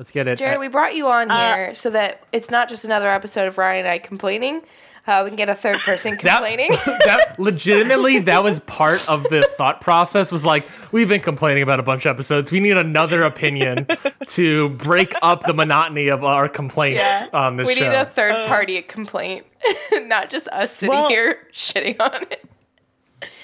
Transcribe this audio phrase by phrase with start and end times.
[0.00, 0.38] Let's get it.
[0.38, 3.80] Jari, we brought you on here so that it's not just another episode of Ryan
[3.80, 4.62] and I complaining.
[5.06, 6.70] Uh, we can get a third person complaining.
[7.04, 11.80] that legitimately that was part of the thought process was like we've been complaining about
[11.80, 13.86] a bunch of episodes we need another opinion
[14.28, 17.26] to break up the monotony of our complaints Yeah.
[17.34, 19.44] on this we show need a third party complaint,
[20.04, 22.42] not just us sitting Well- here shitting on it.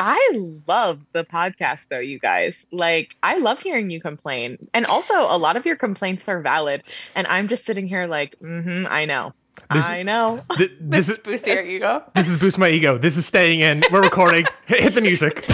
[0.00, 0.30] I
[0.66, 2.66] love the podcast though, you guys.
[2.72, 4.68] Like, I love hearing you complain.
[4.74, 6.82] And also, a lot of your complaints are valid.
[7.14, 9.32] And I'm just sitting here like, mm-hmm, I know.
[9.72, 10.42] This- I know.
[10.56, 12.02] Th- This this is is boosting your ego.
[12.14, 15.44] this is boost my ego this is staying in we're recording hit, hit the music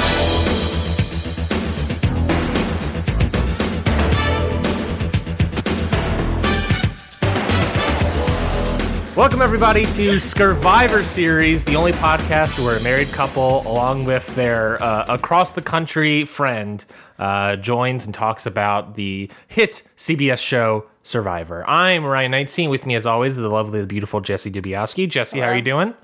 [9.22, 14.82] Welcome everybody to Survivor Series, the only podcast where a married couple, along with their
[14.82, 16.84] uh, across the country friend,
[17.20, 21.64] uh, joins and talks about the hit CBS show Survivor.
[21.68, 22.68] I'm Ryan 19.
[22.68, 25.08] With me, as always, is the lovely, the beautiful Jessie Dubiowski.
[25.08, 25.94] Jessie, how are you doing?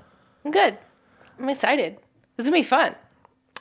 [0.45, 0.77] I'm good.
[1.37, 1.97] I'm excited.
[2.37, 2.95] This is gonna be fun.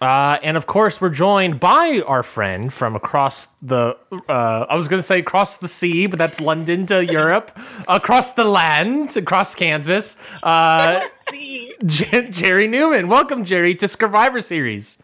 [0.00, 3.96] Uh, and of course, we're joined by our friend from across the,
[4.28, 7.50] uh, I was going to say across the sea, but that's London to Europe,
[7.88, 13.08] across the land, across Kansas, uh, See, J- Jari Neuman.
[13.08, 14.98] Welcome, Jari, to Survivor Series.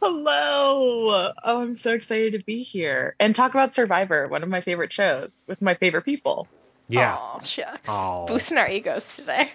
[0.00, 1.32] hello.
[1.44, 4.92] Oh, I'm so excited to be here and talk about Survivor, one of my favorite
[4.92, 6.46] shows with my favorite people.
[6.88, 7.16] Yeah.
[7.20, 7.88] Oh shucks.
[7.88, 8.26] Aw.
[8.26, 9.52] Boosting our egos today.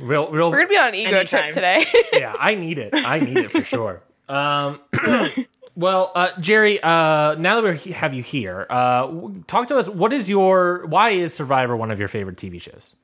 [0.00, 0.50] Real, real.
[0.50, 1.52] We're gonna be on an ego Anytime.
[1.52, 1.84] trip today.
[2.14, 2.90] yeah, I need it.
[2.94, 4.02] I need it for sure.
[4.28, 4.80] Um,
[5.76, 9.12] well, uh, Jari, uh, now that we have you here, uh,
[9.46, 9.88] talk to us.
[9.88, 12.94] What is your, why is Survivor one of your favorite TV shows?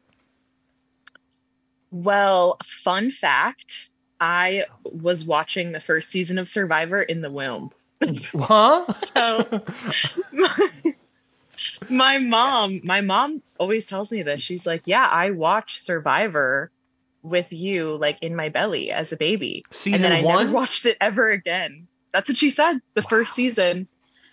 [1.90, 7.70] Well, fun fact I was watching the first season of Survivor in the womb.
[8.34, 8.92] Huh?
[8.92, 9.46] So
[10.32, 10.70] my,
[11.88, 14.38] my mom, my mom always tells me this.
[14.38, 16.70] She's like, "Yeah, I watch Survivor
[17.22, 20.44] with you like in my belly as a baby." Season and then I one?
[20.44, 21.86] never watched it ever again.
[22.12, 23.88] That's what she said, the first season.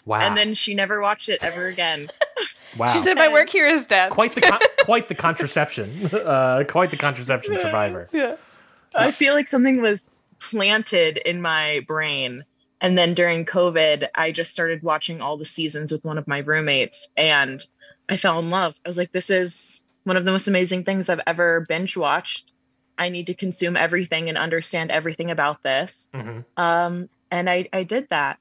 [0.06, 0.20] Wow.
[0.20, 2.10] And then she never watched it ever again.
[2.78, 2.88] wow.
[2.88, 4.10] she said my work here is done.
[4.10, 6.10] quite the con- quite the contraception.
[6.24, 8.08] Uh, quite the contraception survivor.
[8.14, 8.36] yeah.
[8.96, 12.46] I feel like something was planted in my brain.
[12.80, 16.40] And then during COVID, I just started watching all the seasons with one of my
[16.40, 17.66] roommates and
[18.10, 18.80] I fell in love.
[18.86, 22.53] I was like, this is one of the most amazing things I've ever binge watched.
[22.98, 26.10] I need to consume everything and understand everything about this.
[26.14, 28.38] hmm Um, and I, I did that.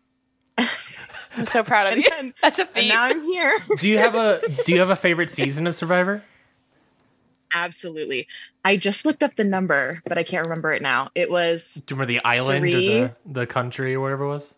[0.58, 2.10] I'm so proud of And, you.
[2.10, 2.88] then, That's a and feat.
[2.88, 3.58] now I'm here.
[3.78, 6.22] Do you have a Do you have a favorite season of Survivor?
[7.54, 8.26] Absolutely.
[8.64, 11.10] I just looked up the number, but I can't remember it now.
[11.14, 14.54] It was, Do you remember the island or the, the country or whatever it was?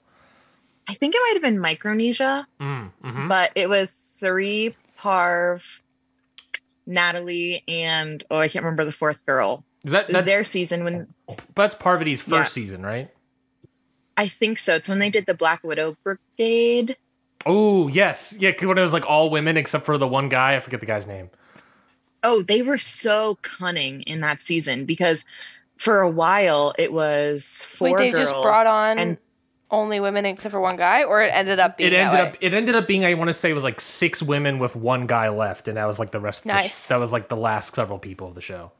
[0.89, 2.47] I think it might have been Micronesia.
[2.61, 5.81] Mm, hmm but it was Cirie, Parv,
[6.87, 9.65] Natalie, and oh, I can't remember the fourth girl.
[9.85, 12.63] Is that It was that's their season when But that's Parvati's first Yeah.
[12.63, 13.11] season, right?
[14.17, 14.75] I think so.
[14.77, 16.97] It's when they did the Black Widow Brigade.
[17.47, 18.53] Oh yes, yeah.
[18.53, 20.87] 'cause When it was like all women except for the one guy, I forget the
[20.87, 21.31] guy's name.
[22.23, 25.25] Oh, they were so cunning in that season because
[25.77, 28.31] for a while it was four Wait, they girls.
[28.31, 29.19] just brought on and
[29.71, 32.33] only women except for one guy, or it ended up being It ended that up
[32.35, 32.39] way?
[32.41, 35.07] it ended up being I want to say it was like six women with one
[35.07, 36.47] guy left, and that was like the rest.
[36.47, 36.87] Of the sh- Nice.
[36.87, 38.71] that was like the last several people of the show.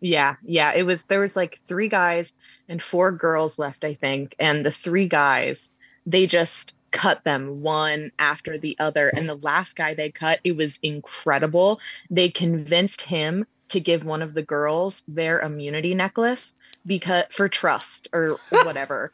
[0.00, 0.72] Yeah, yeah.
[0.74, 2.32] It was there was like three guys
[2.68, 4.34] and four girls left, I think.
[4.38, 5.70] And the three guys,
[6.06, 9.08] they just cut them one after the other.
[9.08, 11.80] And the last guy they cut, it was incredible.
[12.10, 16.54] They convinced him to give one of the girls their immunity necklace
[16.86, 19.12] because for trust or whatever.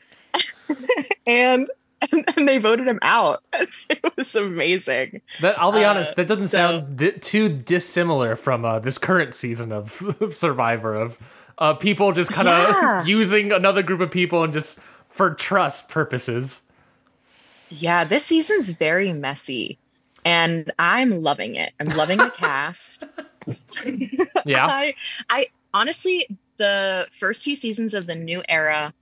[1.27, 1.71] and,
[2.13, 3.43] and and they voted him out.
[3.91, 5.21] It was amazing.
[5.41, 8.99] That I'll be Uh, honest, that doesn't so- sound di- too dissimilar from uh, this
[8.99, 9.93] current season of
[10.31, 11.19] Survivor of
[11.59, 13.05] uh, people just kind of Yeah.
[13.19, 16.63] using another group of people and just for trust purposes.
[17.71, 19.79] Yeah, this season's very messy.
[20.25, 21.73] And I'm loving it.
[21.81, 23.05] I'm loving the cast.
[24.45, 24.95] Yeah, I
[25.31, 26.27] I honestly
[26.59, 28.93] the first few seasons of the new era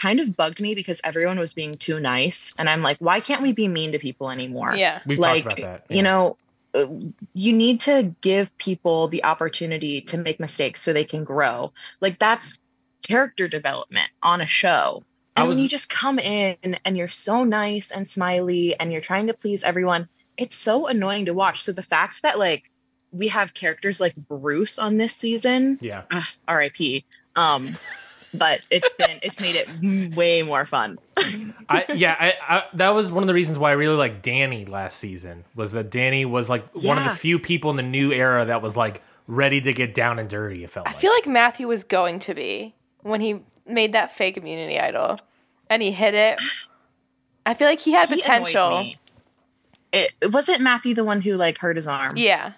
[0.00, 3.42] kind of bugged me because everyone was being too nice and I'm like why can't
[3.42, 4.74] we be mean to people anymore?
[4.74, 5.00] Yeah.
[5.06, 5.94] we've like talked about that.
[5.94, 6.36] you know
[6.74, 6.86] uh,
[7.34, 11.72] you need to give people the opportunity to make mistakes so they can grow.
[12.00, 12.58] Like that's
[13.06, 15.02] character development on a show.
[15.36, 19.00] I And when you just come in and you're so nice and smiley and you're
[19.00, 21.62] trying to please everyone, it's so annoying to watch.
[21.62, 22.70] So the fact that like
[23.12, 26.02] we have characters like Bruce on this season, yeah.
[26.10, 27.04] ah, RIP.
[27.36, 27.76] Um,
[28.34, 30.98] but it's been it's made it way more fun.
[31.68, 34.64] I, yeah, I, I, that was one of the reasons why I really liked Danny
[34.64, 35.44] last season.
[35.54, 38.62] Was that Danny was like one of the few people in the new era that
[38.62, 40.64] was like ready to get down and dirty.
[40.64, 40.86] It felt.
[40.86, 41.00] I like.
[41.00, 45.16] feel like Matthew was going to be when he made that fake immunity idol
[45.68, 46.40] and he hit it.
[47.46, 48.80] I feel like he had He potential.
[48.80, 48.96] me.
[49.92, 52.14] It wasn't Matthew the one who like hurt his arm.
[52.16, 52.52] Yeah.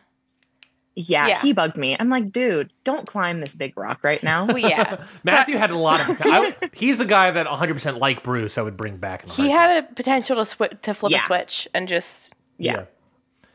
[0.94, 1.40] Yeah, Yeah.
[1.40, 1.96] he bugged me.
[1.98, 4.46] I'm like, dude, don't climb this big rock right now.
[4.46, 5.04] Well, yeah.
[5.24, 6.20] Matthew had a lot of.
[6.24, 8.58] I, he's a guy that 100 percent like Bruce.
[8.58, 9.24] I would bring back.
[9.24, 11.18] In he had a potential to swi- to flip Yeah.
[11.22, 12.84] a switch and just yeah,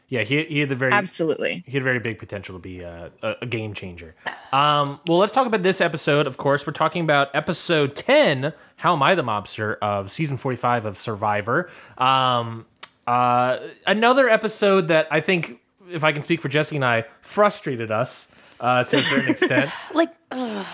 [0.10, 0.24] yeah.
[0.24, 1.64] He he had the very absolutely.
[1.68, 4.14] he had a very big potential to be a, a, a game changer.
[4.52, 6.26] Um, well, let's talk about this episode.
[6.28, 8.54] Of course, we're talking about episode ten.
[8.78, 11.70] How am I the mobster of season forty-five of Survivor?
[11.98, 12.66] Um,
[13.06, 17.92] uh, another episode that I think, if I can speak for Jessie and I, frustrated
[17.92, 18.30] us
[18.60, 19.72] uh, to a certain extent.
[19.94, 20.66] like ugh.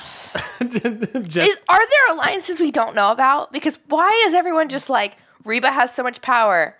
[1.27, 3.51] Jess- is, are there alliances we don't know about?
[3.51, 6.75] Because why is everyone just like Reba has so much power?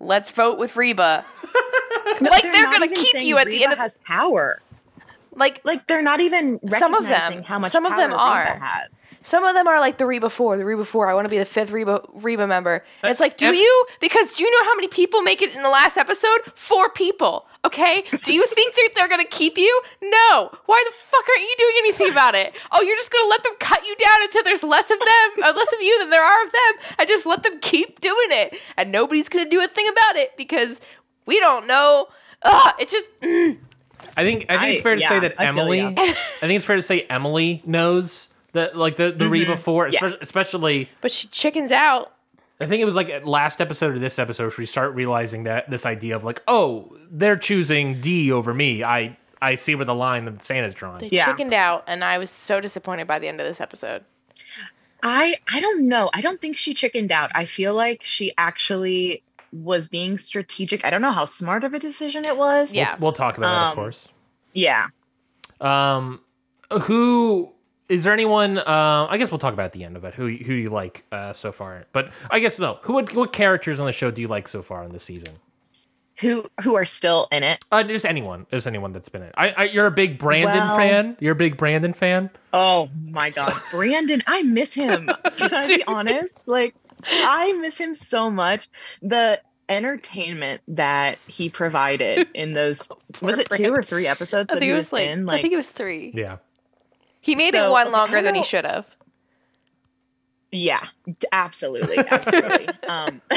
[0.00, 1.24] Let's vote with Reba.
[2.20, 4.60] like they're, not gonna keep you at the end of has power.
[5.34, 8.44] Like Like they're not even Some of them- how much some of them are.
[8.44, 9.12] Reba has.
[9.22, 11.08] Some of them are like the Reba four, the Reba four.
[11.08, 12.84] I want to be the fifth Reba Reba member.
[13.02, 13.86] And it's like, do and- you?
[14.00, 16.38] Because do you know how many people make it in the last episode?
[16.54, 17.46] Four people.
[17.64, 18.04] Okay.
[18.24, 19.82] Do you think that they're gonna keep you?
[20.02, 20.50] No.
[20.66, 22.54] Why the fuck aren't you doing anything about it?
[22.72, 25.52] Oh, you're just gonna let them cut you down until there's less of them, uh,
[25.56, 28.58] less of you than there are of them, and just let them keep doing it,
[28.76, 30.80] and nobody's gonna do a thing about it because
[31.24, 32.08] we don't know.
[32.42, 33.08] Ugh, it's just.
[33.20, 33.58] mm.
[34.16, 35.80] I think I think it's fair to say that I Emily.
[35.82, 39.60] I think it's fair to say Emily knows that like the the Reba mm-hmm.
[39.60, 40.22] Four, espe- Yes.
[40.22, 42.12] especially But she chickens out.
[42.60, 45.44] I think it was like at last episode or this episode where we start realizing
[45.44, 48.84] that this idea of like, oh, they're choosing D over me.
[48.84, 50.98] I I see where the line that Santa's drawn.
[50.98, 51.26] They Yeah.
[51.26, 54.04] chickened out, and I was so disappointed by the end of this episode.
[55.02, 56.10] I I don't know.
[56.14, 57.30] I don't think she chickened out.
[57.34, 59.22] I feel like she actually
[59.52, 60.84] was being strategic.
[60.84, 62.74] I don't know how smart of a decision it was.
[62.74, 62.96] Yeah.
[62.98, 64.08] We'll talk about that, of Um, course.
[64.54, 64.86] Yeah.
[65.60, 66.20] Um,
[66.82, 67.52] who
[67.88, 68.58] is there anyone?
[68.58, 70.14] Uh, I guess we'll talk about at the end of it.
[70.14, 71.84] Who who you like uh, so far?
[71.92, 72.78] But I guess no.
[72.82, 75.34] Who would, what characters on the show do you like so far in this season?
[76.20, 77.64] Who who are still in it?
[77.72, 78.46] Uh, just anyone.
[78.50, 79.28] There's anyone that's been in.
[79.28, 79.34] it.
[79.36, 81.16] I, I you're a big Brandon Well- fan.
[81.20, 82.30] You're a big Brandon fan.
[82.52, 83.54] Oh my god.
[83.70, 85.08] Brandon, I miss him.
[85.36, 86.46] Can I be honest?
[86.48, 88.68] Like I miss him so much.
[89.00, 92.88] The entertainment that he provided in those
[93.20, 95.28] was it two or three episodes I that think he it was, was like, in?
[95.28, 96.12] I think it was three.
[96.14, 96.38] Yeah.
[97.20, 98.84] He made it one longer than he should have.
[100.54, 100.86] Yeah,
[101.30, 102.68] absolutely, absolutely.
[102.86, 103.22] um,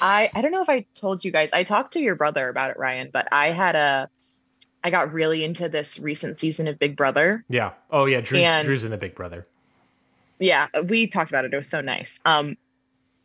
[0.00, 1.52] I I don't know if I told you guys.
[1.52, 4.08] I talked to your brother about it, Ryan, but I had a
[4.82, 7.44] I got really into this recent season of Big Brother.
[7.48, 7.72] Yeah.
[7.90, 8.20] Oh yeah.
[8.22, 9.46] Drew's, And- Drew's in the Big Brother.
[10.42, 11.54] Yeah, we talked about it.
[11.54, 12.18] It was so nice.
[12.24, 12.56] Um,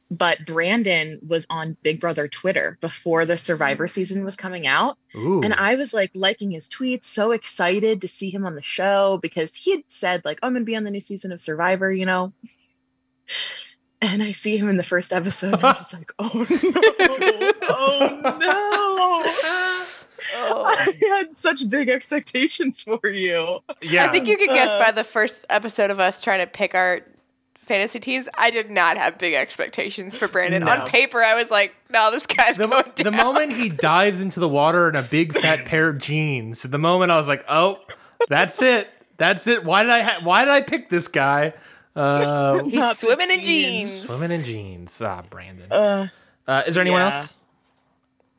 [0.09, 5.41] but Brandon was on Big Brother Twitter before the Survivor season was coming out, Ooh.
[5.41, 9.19] and I was like liking his tweets, so excited to see him on the show
[9.21, 11.91] because he had said like I'm going to be on the new season of Survivor,
[11.91, 12.33] you know.
[13.99, 18.37] And I see him in the first episode, and I'm just like, oh no, oh
[18.39, 18.73] no.
[20.35, 20.63] Oh.
[20.65, 23.59] I had such big expectations for you.
[23.81, 24.05] yeah.
[24.05, 24.79] I think you could guess Uh.
[24.85, 27.01] by the first episode of us trying to pick our
[27.65, 28.27] fantasy teams.
[28.37, 30.63] I did not have big expectations for Brandon.
[30.63, 30.71] No.
[30.71, 34.39] On paper, I was like, no, this guy's the, going the moment he dives into
[34.39, 37.79] the water in a big fat pair of jeans, the moment I was like, "Oh,
[38.29, 40.01] that's it, that's it." Why did I?
[40.01, 41.53] Ha- why did I pick this guy?
[41.95, 43.89] Uh, He's swimming in jeans.
[43.91, 44.01] jeans.
[44.03, 45.01] swimming in jeans.
[45.01, 45.71] Ah, Brandon.
[45.71, 46.07] Uh,
[46.47, 47.17] Uh, is there anyone yeah.
[47.19, 47.35] else?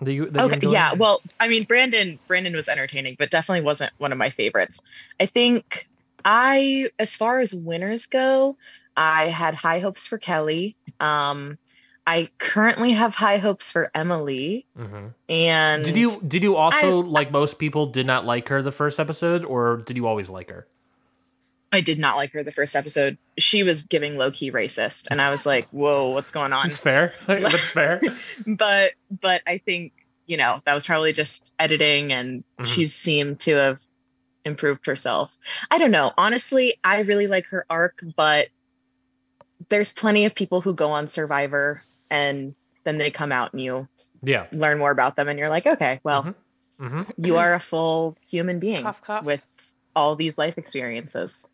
[0.00, 0.72] That you, that you okay, enjoy?
[0.72, 0.94] yeah.
[0.94, 4.80] Well, I mean, Brandon, Brandon was entertaining, but definitely wasn't one of my favorites.
[5.18, 5.88] I think
[6.24, 8.56] I, as far as winners go,
[8.96, 10.76] I had high hopes for Kellie.
[11.00, 11.58] Um,
[12.06, 15.12] I currently have high hopes for Emily, Mhm.
[15.28, 18.98] and Did you did you also like most people did not like her the first
[18.98, 20.66] episode, or did you always like her?
[21.72, 23.18] I did not like her the first episode.
[23.38, 26.78] She was giving low key racist, and I was like, "Whoa, what's going on?" That's
[26.78, 27.12] fair.
[27.26, 28.00] That's fair.
[28.46, 29.92] but but I think
[30.26, 32.66] you know that was probably just editing, and Mhm.
[32.66, 33.80] she seemed to have
[34.44, 35.36] improved herself.
[35.70, 36.12] I don't know.
[36.16, 38.48] Honestly, I really like her arc, but
[39.68, 43.88] there's plenty of people who go on Survivor and then they come out and you
[44.22, 44.46] Yeah.
[44.52, 46.34] learn more about them, and you're like, okay, well, Mhm.
[46.78, 49.24] hmm you are a full human being Cough, cough.
[49.24, 49.52] with
[49.94, 51.46] all these life experiences.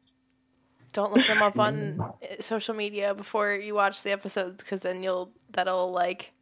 [0.95, 5.03] Don't look them up on uh, social media before you watch the episodes, because then
[5.03, 6.33] you'll that'll like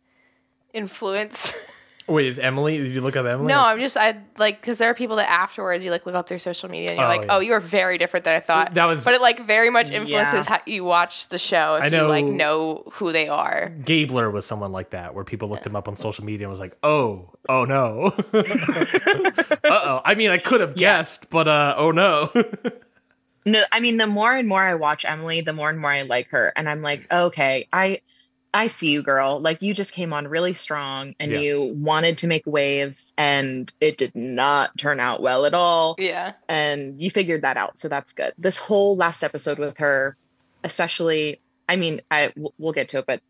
[0.73, 1.54] influence
[2.09, 2.78] Wait, is Emily?
[2.78, 3.47] Did you look up Emily?
[3.47, 6.28] No, I'm just I like because there are people that afterwards you like look up
[6.28, 7.37] their social media and you're Oh, like, yeah.
[7.37, 8.75] oh, you are very different than I thought.
[8.75, 11.87] That was- but it like very much influences how you watch the show if I
[11.87, 13.73] you like know- know who they are.
[13.85, 16.59] Gabler was someone like that, where people looked him up on social media and was
[16.61, 21.92] like, "Oh, oh no, uh oh." I mean, I could have guessed, but uh, oh
[21.92, 22.30] no.
[23.44, 26.02] No, I mean the more and more I watch Emily, the more and more I
[26.02, 28.00] like her, and I'm like, okay, I,
[28.54, 29.40] I see you, girl.
[29.40, 31.38] Like you just came on really strong, and Yeah.
[31.38, 35.96] you wanted to make waves, and it did not turn out well at all.
[35.99, 36.32] Yeah.
[36.49, 40.16] and you figured that out so that's good this whole last episode with her
[40.64, 43.20] especially i mean i w- we'll get to it but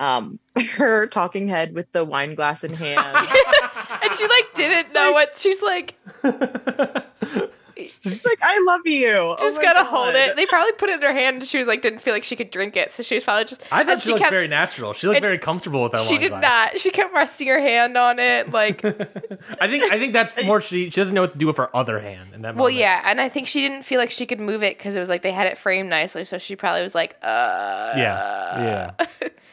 [0.00, 0.38] um
[0.76, 3.00] her talking head with the wine glass in hand
[4.02, 5.96] And she like didn't know what she's like
[7.76, 9.86] she's like i love you Oh just my gotta God.
[9.86, 10.36] hold it.
[10.36, 12.36] They probably put it in her hand and she was like didn't feel like she
[12.36, 12.90] could drink it.
[12.92, 14.92] So she was probably just I thought and she, looked kept- very natural.
[14.94, 16.00] She looked very comfortable with that.
[16.00, 16.72] she did glass.
[16.72, 16.80] not.
[16.80, 18.50] She kept resting her hand on it.
[18.50, 18.84] Like
[19.60, 20.62] I think I think that's more.
[20.62, 23.02] She she doesn't know what to do with her other hand in that Well, yeah,
[23.04, 25.22] and I think she didn't feel like she could move it because it was like
[25.22, 29.06] they had it framed nicely, so she probably was like, uh, yeah, yeah.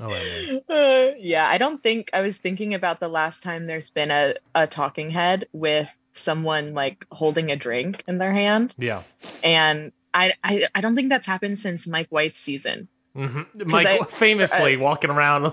[0.00, 0.60] oh, man.
[0.68, 4.34] Uh, yeah i don't think i was thinking about the last time there's been a,
[4.54, 9.02] a talking head with someone like holding a drink in their hand yeah.
[9.42, 14.04] and I, I i don't think that's happened since mike white's season hmm Mike I-
[14.08, 15.52] famously walking around.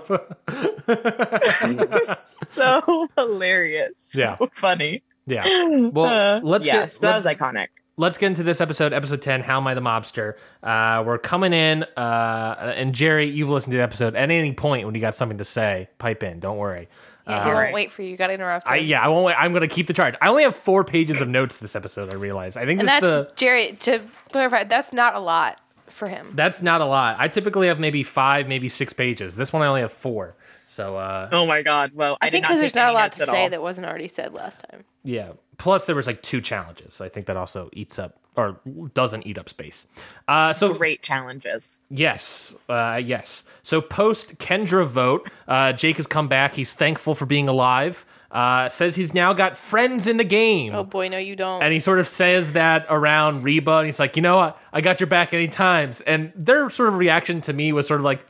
[2.42, 4.36] so hilarious so Yeah.
[4.52, 5.44] funny yeah.
[5.92, 7.68] Well, Uh, let's yeah, get so that was iconic.
[7.96, 9.40] let's get into this episode, episode ten.
[9.40, 10.34] How am I the mobster?
[10.64, 14.16] Uh, we're coming in, uh, and Jari, you've listened to the episode.
[14.16, 16.40] At any point when you got something to say, pipe in.
[16.40, 16.88] Don't worry.
[17.26, 17.74] Yeah, he Uh, won't Alright.
[17.74, 18.08] wait for you.
[18.10, 18.72] You got interrupted.
[18.72, 19.24] I, yeah, I won't.
[19.24, 19.36] Wait.
[19.38, 20.14] I'm gonna keep the charge.
[20.20, 22.10] I only have four pages of notes this episode.
[22.10, 22.56] I realize.
[22.56, 23.78] I think and that's the Jari.
[23.80, 24.00] To
[24.30, 26.32] clarify, that's not a lot for him.
[26.34, 27.16] That's not a lot.
[27.18, 29.36] I typically have maybe five, maybe six pages.
[29.36, 30.34] This one I only have four.
[30.66, 31.92] So uh, Oh my god!
[31.94, 34.08] Well, I, I, think because because there's not a lot to say that wasn't already
[34.08, 34.84] said last time.
[35.04, 35.32] yeah.
[35.58, 36.94] Plus there was like two challenges.
[36.94, 38.58] So I think that also eats up or
[38.94, 39.86] doesn't eat up space.
[40.26, 41.82] Uh, so great challenges.
[41.90, 43.44] yes, uh, yes.
[43.62, 46.54] So post Kendra vote, uh, Jake has come back.
[46.54, 48.06] He's thankful for being alive.
[48.30, 50.74] Uh, says he's now got friends in the game.
[50.74, 51.62] Oh boy, no, you don't.
[51.62, 54.58] And he sort of says that around Reba, and he's like, you know what?
[54.72, 56.00] I got your back any times.
[56.00, 58.24] And their sort of reaction to me was sort of like,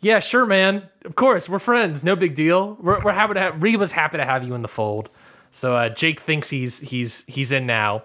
[0.00, 0.88] yeah, sure, man.
[1.04, 2.02] Of course, we're friends.
[2.02, 2.76] No big deal.
[2.80, 5.08] We're, we're happy to have Reba's happy to have you in the fold.
[5.52, 8.02] So uh, Jake thinks he's he's he's in now.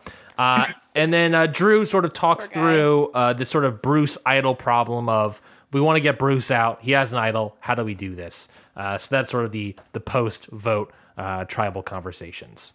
[1.00, 5.08] And then uh, Drew sort of talks through uh, this sort of Bruce idol problem
[5.08, 5.42] of
[5.72, 6.82] we want to get Bruce out.
[6.82, 7.56] He has an idol.
[7.62, 8.50] How do we do this?
[8.76, 12.74] Uh, so that's sort of the the post vote uh, tribal conversations.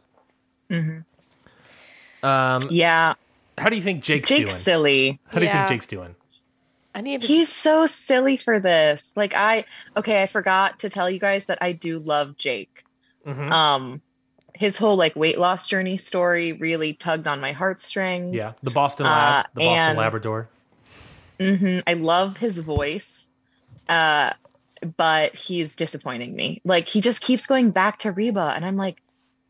[0.70, 3.14] um Yeah,
[3.58, 4.58] How do you think Jake's, Jake's doing?
[4.58, 5.20] silly.
[5.28, 6.14] How do you think Jake's doing?
[6.94, 7.26] I need to.
[7.26, 9.12] He's so silly for this.
[9.16, 9.64] Like I
[9.96, 12.84] okay, I forgot to tell you guys that I do love Jake.
[13.26, 13.50] Mhm.
[13.50, 14.00] Um,
[14.54, 18.38] his whole like weight loss journey story really tugged on my heartstrings.
[18.38, 20.48] Yeah, the Boston Uh, Lab, the Boston and- Labrador.
[21.40, 23.30] hmm I love his voice.
[23.88, 24.32] Uh,
[24.96, 26.60] but he's disappointing me.
[26.64, 29.00] Like he just keeps going back to Reba, and I'm like,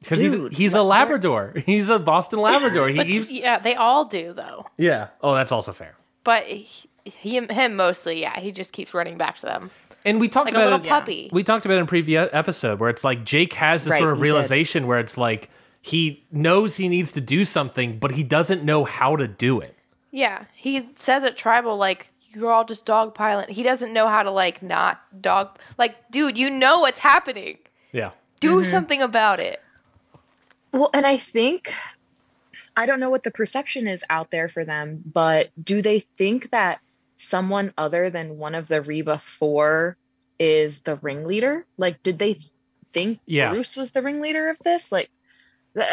[0.00, 1.54] Because he's Dude, he's a what- Labrador.
[1.66, 2.88] He's a Boston Labrador.
[2.88, 4.66] He but eats, yeah, they all do though.
[4.76, 5.08] yeah.
[5.22, 5.94] Oh, that's also fair.
[6.24, 9.70] But he, him, him mostly, yeah, he just keeps running back to them
[10.04, 10.84] And we talked like a about little it.
[10.86, 10.98] yeah.
[11.00, 11.30] puppy.
[11.32, 13.98] We talked about it in a previous episode where it's like Jake has this Right,
[14.00, 14.32] sort of we did.
[14.32, 18.84] realization where it's like he knows he needs to do something, but he doesn't know
[18.84, 19.76] how to do it.
[20.10, 23.48] Yeah, he says at tribal like you're all just dog piling.
[23.48, 25.58] He doesn't know how to like not dog.
[25.78, 27.58] Like, dude, you know what's happening.
[27.92, 28.10] Yeah.
[28.40, 28.64] Do Mm-hmm.
[28.64, 29.60] something about it.
[30.72, 31.70] Well, and I think
[32.76, 36.50] I don't know what the perception is out there for them, but do they think
[36.50, 36.80] that
[37.24, 39.96] someone other than one of the Reba four
[40.38, 41.64] is the ringleader?
[41.76, 42.38] Like, did they
[42.92, 43.50] think Yeah.
[43.52, 44.90] Bruce was the ringleader of this?
[44.92, 45.10] Like,
[45.80, 45.84] uh,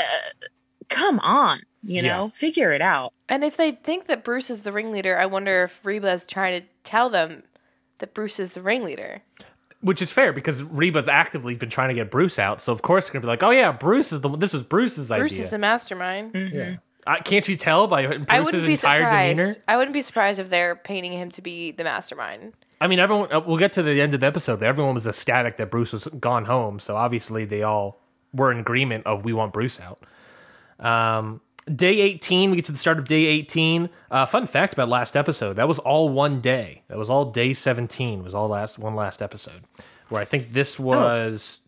[0.89, 2.17] come on, you Yeah.
[2.17, 3.13] know, figure it out.
[3.29, 6.61] And if they think that Bruce is the ringleader, I wonder if Reba is trying
[6.61, 7.43] to tell them
[7.99, 9.21] that Bruce is the ringleader.
[9.81, 12.61] Which is fair because Reba's actively been trying to get Bruce out.
[12.61, 15.07] So of course it's gonna be like, oh yeah, Bruce is the this was Bruce's
[15.07, 15.45] Bruce idea.
[15.45, 16.35] is the mastermind.
[16.53, 16.75] yeah.
[17.07, 19.37] Uh, can't you tell by Bruce's I wouldn't be entire surprised.
[19.37, 19.55] demeanor?
[19.67, 22.53] I wouldn't be surprised if they're painting him to be the mastermind.
[22.79, 23.31] I mean, everyone.
[23.31, 24.59] Uh, we'll get to the end of the episode.
[24.59, 26.79] But everyone was ecstatic that Bruce was gone home.
[26.79, 28.01] So obviously, they all
[28.33, 30.03] were in agreement of we want Bruce out.
[30.79, 31.41] Um,
[31.73, 33.89] day eighteen, we get to the start of day eighteen.
[34.09, 36.83] Uh, fun fact about last episode: that was all one day.
[36.87, 38.23] That was all day seventeen.
[38.23, 39.63] Was all last one last episode.
[40.09, 41.61] Where I think this was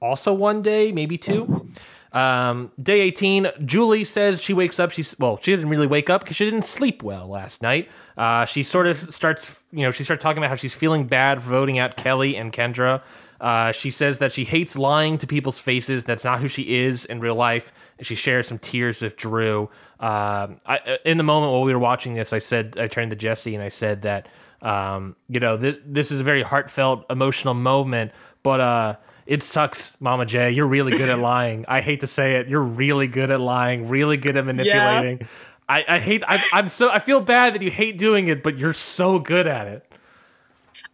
[0.00, 1.68] also one day, maybe two.
[2.12, 4.90] Um, day 18, Julie says she wakes up.
[4.90, 7.90] She's well, she didn't really wake up because she didn't sleep well last night.
[8.16, 11.42] Uh, she sort of starts, you know, she starts talking about how she's feeling bad
[11.42, 13.02] for voting out Kellie and Kendra.
[13.40, 16.04] Uh, she says that she hates lying to people's faces.
[16.04, 17.72] That's not who she is in real life.
[17.98, 19.64] And she shares some tears with Drew.
[20.00, 23.10] Um, I, uh, in the moment while we were watching this, I said I turned
[23.10, 24.28] to Jessie and I said that
[24.62, 28.96] um, you know th- this is a very heartfelt, emotional moment, but uh,
[29.26, 30.50] it sucks, Mama J.
[30.52, 31.64] You're really good at lying.
[31.68, 32.48] I hate to say it.
[32.48, 33.88] You're really good at lying.
[33.88, 35.26] Really good at manipulating.
[35.68, 36.22] I, I hate.
[36.26, 36.90] I, I'm so.
[36.90, 39.92] I feel bad that you hate doing it, but you're so good at it.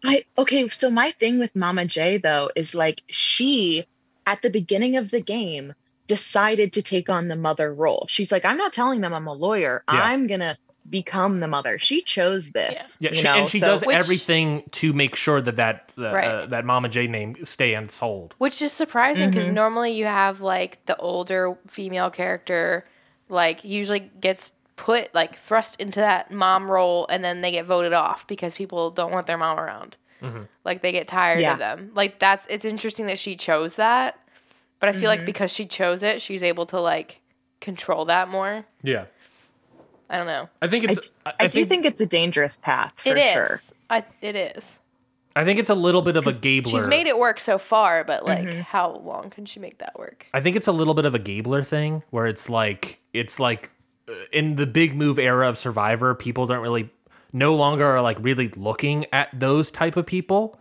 [0.05, 3.87] I okay, so my thing with Mama J though is like she
[4.27, 5.75] at the beginning of the game
[6.07, 8.07] decided to take on the mother role.
[8.09, 9.85] She's like, I'm not telling them I'm a lawyer.
[9.93, 10.03] Yeah.
[10.03, 10.57] I'm gonna
[10.91, 11.79] become the mother.
[11.79, 12.99] She chose this.
[13.01, 13.35] Yeah, you she, know?
[13.35, 16.25] and she so- does Which- everything to make sure that that uh, Right.
[16.29, 18.35] uh, that Mama J name stay unsold.
[18.39, 22.85] Which is surprising because normally you have like the older female character,
[23.29, 27.93] like usually gets put like thrust into that mom role and then they get voted
[27.93, 29.97] off because people don't want their mom around.
[30.65, 31.53] Like they get tired Yeah.
[31.55, 31.91] of them.
[31.95, 34.19] Like that's it's interesting that she chose that,
[34.81, 35.07] but I feel Mm-hmm.
[35.09, 37.21] like because she chose it, she's able to like
[37.61, 38.65] control that more.
[38.83, 39.07] Yeah,
[40.13, 40.49] I don't know.
[40.61, 41.11] I think it's.
[41.27, 43.33] I, I do think it's a dangerous path for It is.
[43.33, 43.57] sure.
[43.91, 44.79] I it is.
[45.35, 46.71] I think it's a little bit of a Gabler.
[46.71, 48.61] She's made it work so far, but like Mm-hmm.
[48.61, 50.27] how long can she make that work?
[50.35, 53.71] I think it's a little bit of a Gabler thing where it's like it's like
[54.09, 56.91] uh, in the big move era of Survivor, people don't really
[57.33, 60.61] no longer are like really looking at those type of people.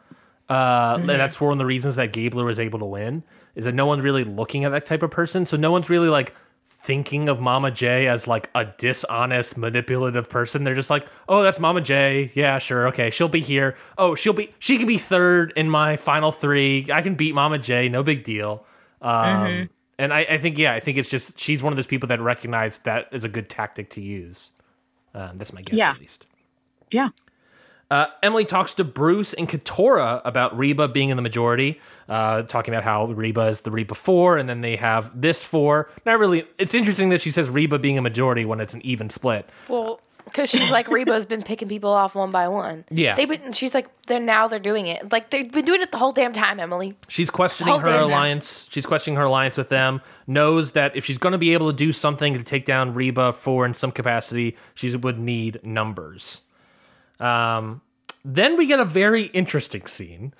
[0.50, 3.24] Uh, and that's one of the reasons that Gabler was able to win
[3.55, 5.46] is that no one's really looking at that type of person.
[5.46, 6.34] So no one's really like
[6.83, 10.63] thinking of Mama J as like a dishonest, manipulative person.
[10.63, 12.31] They're just like, oh, that's Mama J.
[12.33, 13.75] Yeah, sure, okay, she'll be here.
[13.97, 16.88] Oh, she'll be she can be third in my final three.
[16.91, 17.88] I can beat Mama J.
[17.89, 18.65] No big deal.
[19.01, 19.69] Um,
[20.00, 22.19] And I, I think yeah, I think it's just she's one of those people that
[22.19, 24.50] recognize that is a good tactic to use.
[25.13, 25.91] Um, that's my guess Yeah.
[25.91, 26.25] at least.
[26.89, 27.09] Yeah.
[27.91, 32.74] Uh, Emily talks to Bruce and Katurah about Reba being in the majority, uh, talking
[32.74, 35.91] about how Reba is the Reba four, and then they have this four.
[36.05, 36.48] Not really.
[36.57, 39.50] It's interesting that she says Reba being a majority when it's an even split.
[39.67, 42.86] Well, because she's like Reba's been picking people off one by one.
[42.89, 43.15] Yeah.
[43.15, 43.51] they've been.
[43.51, 45.12] She's like they're now they're doing it.
[45.12, 46.95] Like they've been doing it the whole damn time, Emily.
[47.10, 48.69] She's questioning her alliance.
[48.71, 50.00] She's questioning her alliance with them.
[50.27, 53.33] Knows that if she's going to be able to do something to take down Reba
[53.33, 56.42] four in some capacity, she would need numbers.
[57.20, 57.81] Um,
[58.24, 60.34] then we get a very interesting scene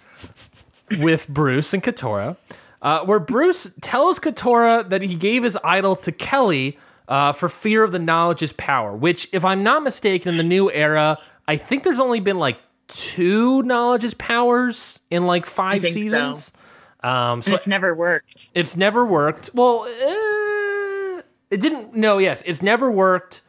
[1.00, 2.38] with Bruce and Katurah,
[2.82, 7.84] uh, where Bruce tells Katurah that he gave his idol to Kellie uh, for fear
[7.84, 8.96] of the knowledge's power.
[8.96, 11.18] Which, if I'm not mistaken, in the new era,
[11.48, 16.02] I think there's only been like two knowledge's powers in like five think so.
[16.02, 16.52] seasons.
[17.04, 18.50] Um, so It's never worked.
[18.54, 19.50] it's never worked.
[19.54, 21.96] Well, uh, it didn't.
[21.96, 23.42] No, yes, it's never worked.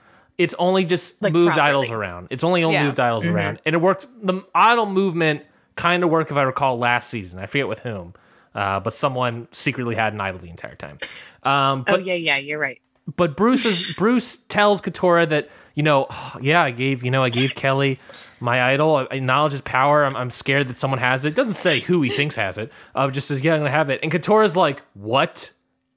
[0.43, 1.69] It's only just Like moved properly.
[1.69, 2.29] idols around.
[2.31, 2.85] It's only only Yeah.
[2.85, 4.07] moved idols around, and it worked.
[4.23, 5.43] The idol movement
[5.77, 7.39] kind of worked, if I recall, last season.
[7.39, 8.15] I forget with whom,
[8.55, 10.99] uh, but someone secretly had an idol the entire time.
[11.43, 12.81] Um, Oh yeah, yeah, you're right.
[13.17, 17.23] but Bruce is Bruce tells Katurah that you know, "Oh, yeah, I gave you know
[17.25, 17.99] I gave Kellie
[18.41, 19.07] my idol.
[19.11, 20.05] I, knowledge is power.
[20.05, 21.35] I'm, I'm scared that someone has it.
[21.35, 22.71] Doesn't say who he thinks has it.
[22.95, 24.01] Uh, just says yeah, I'm gonna have it.
[24.03, 25.51] And Katurah's like, what?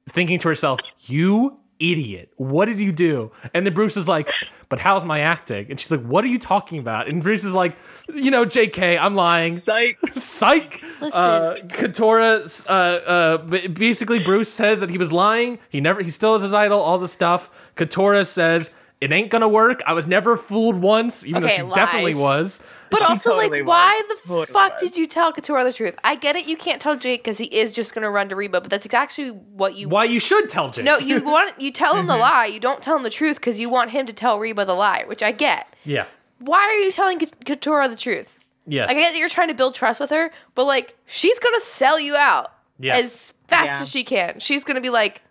[0.08, 0.80] Thinking to herself,
[1.10, 2.32] you idiot.
[2.38, 3.32] What did you do?
[3.54, 4.30] And then Bruce is like,
[4.70, 5.68] but how's my acting?
[5.70, 7.08] And she's like, what are you talking about?
[7.08, 7.78] And Bruce is like,
[8.14, 8.98] you know, J.K.
[8.98, 9.98] I'm lying Psych.
[10.16, 10.82] psych.
[11.02, 11.20] Listen.
[11.20, 15.60] Uh, Katurah, uh, uh, basically, Bruce says that he was lying.
[15.70, 17.50] He never, he still has his idol, all the stuff.
[17.76, 19.82] Katurah says it ain't gonna work.
[19.86, 22.62] I was never fooled once, even Okay, though she definitely was.
[22.90, 24.82] But She also, totally like, why the Totally fuck was.
[24.82, 25.98] did you tell Katurah the truth?
[26.04, 26.48] I get it.
[26.48, 29.32] You can't tell Jake because he is just gonna run to Reba, but that's actually
[29.32, 29.90] what you.
[29.90, 30.86] Why you should tell Jake?
[30.86, 32.02] No, you want you tell Mm-hmm.
[32.02, 32.46] him the lie.
[32.46, 35.04] You don't tell him the truth because you want him to tell Reba the lie,
[35.08, 35.68] which I get.
[35.84, 36.06] yeah,
[36.40, 38.40] Why are you telling K- the truth?
[38.68, 41.60] yes, I get that you're trying to build trust with her, but like she's gonna
[41.60, 43.04] sell you out Yes.
[43.04, 43.82] as fast Yeah.
[43.82, 44.40] as she can.
[44.40, 45.22] She's gonna be like,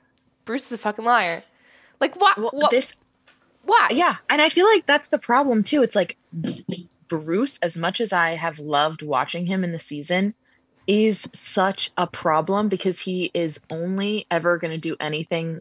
[0.45, 1.43] Bruce is a fucking liar.
[2.01, 2.37] Like what?
[2.37, 2.71] Well, what?
[2.71, 2.95] this
[3.65, 3.89] why?
[3.93, 5.83] yeah, and I feel like that's the problem too.
[5.83, 6.17] It's like
[7.09, 10.35] Bruce, as much as I have loved watching him in the season,
[10.87, 15.61] is such a problem because he is only ever going to do anything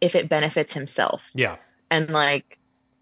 [0.00, 1.30] if it benefits himself.
[1.34, 1.56] yeah,
[1.90, 2.58] And like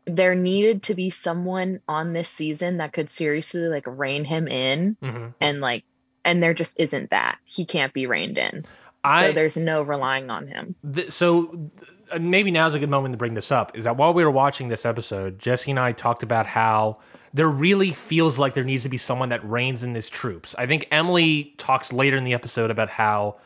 [0.07, 4.97] there needed to be someone on this season that could seriously like rein him in
[5.03, 5.85] hmm and like
[6.25, 7.39] and there just isn't that.
[7.45, 8.65] He can't be reined in.
[9.05, 10.75] I so there's no relying on him.
[10.93, 11.85] th- so uh,
[12.19, 13.77] maybe now's a good moment to bring this up.
[13.77, 16.99] Is that while we were watching this episode, Jessie and I talked about how
[17.35, 20.55] there really feels like there needs to be someone that reigns in his troops.
[20.59, 23.37] I think Emily talks later in the episode about how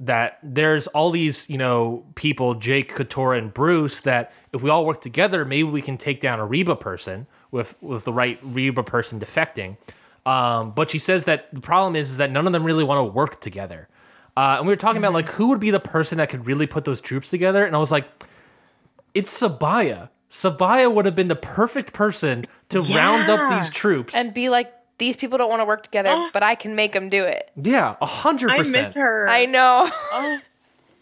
[0.00, 4.86] that there's all these, you know, people, Jake, Katurah, and Bruce, that if we all
[4.86, 8.82] work together, maybe we can take down a Reba person with with the right Reba
[8.82, 9.76] person defecting.
[10.26, 12.98] Um, but she says that the problem is, is that none of them really want
[12.98, 13.88] to work together.
[14.38, 16.66] Uh, and we were talking about like who would be the person that could really
[16.66, 18.06] put those troops together, and I was like,
[19.14, 20.10] it's Sabiyah.
[20.30, 24.14] Sabiyah would have been the perfect person to round up these troops.
[24.14, 26.30] and be like, these people don't want to work together, Oh.
[26.32, 27.50] but I can make them do it.
[27.56, 29.26] yeah, a hundred I miss her.
[29.28, 29.88] I know.
[29.90, 30.38] Oh,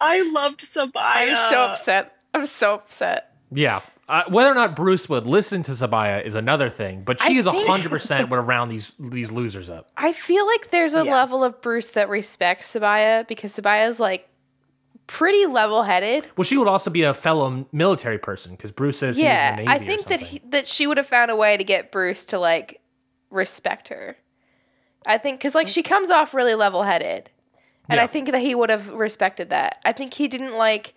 [0.01, 0.93] I loved Sabiyah.
[0.97, 2.17] I'm so upset.
[2.33, 3.33] I'm so upset.
[3.53, 3.81] Yeah.
[4.09, 7.41] Uh, whether or not Bruce would listen to Sabiyah is another thing, but she I
[7.41, 9.91] is a hundred percent would have round these these losers up.
[9.97, 11.13] I feel like there's a Yeah.
[11.13, 14.29] level of Bruce that respects Sabiyah because Sabiyah's like
[15.09, 16.27] pretty level headed.
[16.37, 19.67] Well, she would also be a fellow military person because Bruce says Yeah, he's in
[19.67, 21.65] the Navy I or think that he, that she would have found a way to
[21.65, 22.81] get Bruce to like
[23.31, 24.17] respect her.
[25.05, 27.31] I think because like she comes off really level headed,
[27.89, 28.05] and Yeah.
[28.05, 29.81] I think that he would have respected that.
[29.85, 30.95] I think he didn't like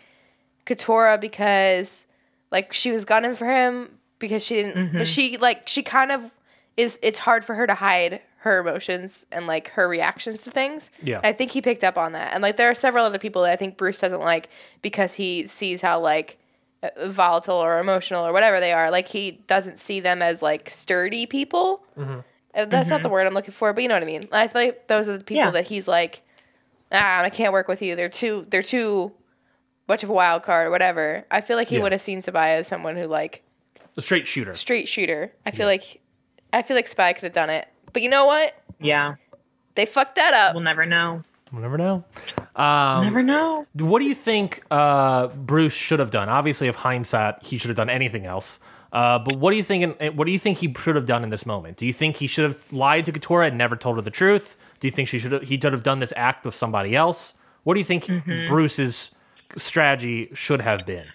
[0.67, 2.05] Katurah because
[2.51, 4.97] like she was gunning for him because she didn't, Mm-hmm.
[4.99, 6.33] but she like she kind of
[6.77, 6.99] is.
[7.01, 10.91] It's hard for her to hide her emotions and like her reactions to things.
[11.03, 11.19] Yeah.
[11.23, 13.51] I think he picked up on that, and like there are several other people that
[13.51, 14.49] I think Bruce doesn't like
[14.81, 16.37] because he sees how like
[16.81, 18.89] uh, volatile or emotional or whatever they are.
[18.91, 21.83] Like he doesn't see them as like sturdy people.
[21.97, 22.19] Mm-hmm.
[22.55, 24.23] Uh, That's not the word I'm looking for, but you know what I mean.
[24.31, 25.51] I feel like those are the people Yeah.
[25.51, 26.23] that he's like,
[26.91, 27.95] ah, I can't work with you.
[27.95, 29.11] They're too, they're too
[29.89, 31.25] much of a wild card or whatever.
[31.31, 31.81] I feel like he Yeah.
[31.83, 33.43] would have seen Sabiyah as someone who like
[33.97, 34.53] a straight shooter.
[34.53, 35.31] straight shooter.
[35.45, 35.99] I feel like,
[36.53, 37.67] I feel like Spy could have done it.
[37.91, 38.55] But you know what?
[38.79, 39.15] Yeah,
[39.75, 40.53] They fucked that up.
[40.55, 41.23] we'll never know.
[41.51, 42.03] We'll never know.
[42.55, 43.65] Um, never know.
[43.73, 46.29] What do you think uh, Bruce should have done?
[46.29, 48.59] Obviously, if hindsight, he should have done anything else.
[48.93, 49.97] Uh, but what do you think?
[49.99, 51.77] In, what do you think he should have done in this moment?
[51.77, 54.57] Do you think he should have lied to Katurah and never told her the truth?
[54.79, 57.33] Do you think she should have, he should have done this act with somebody else?
[57.63, 58.07] What do you think
[58.47, 59.11] Bruce's
[59.57, 61.05] strategy should have been?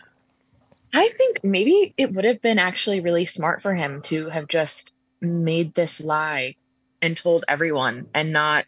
[0.92, 4.92] I think maybe it would have been actually really smart for him to have just
[5.20, 6.54] made this lie
[7.02, 8.64] and told everyone and not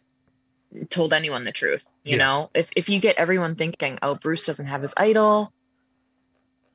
[0.89, 1.85] told anyone the truth.
[2.03, 2.25] You Yeah.
[2.25, 5.53] know, if if you get everyone thinking, "Oh, Bruce doesn't have his idol,"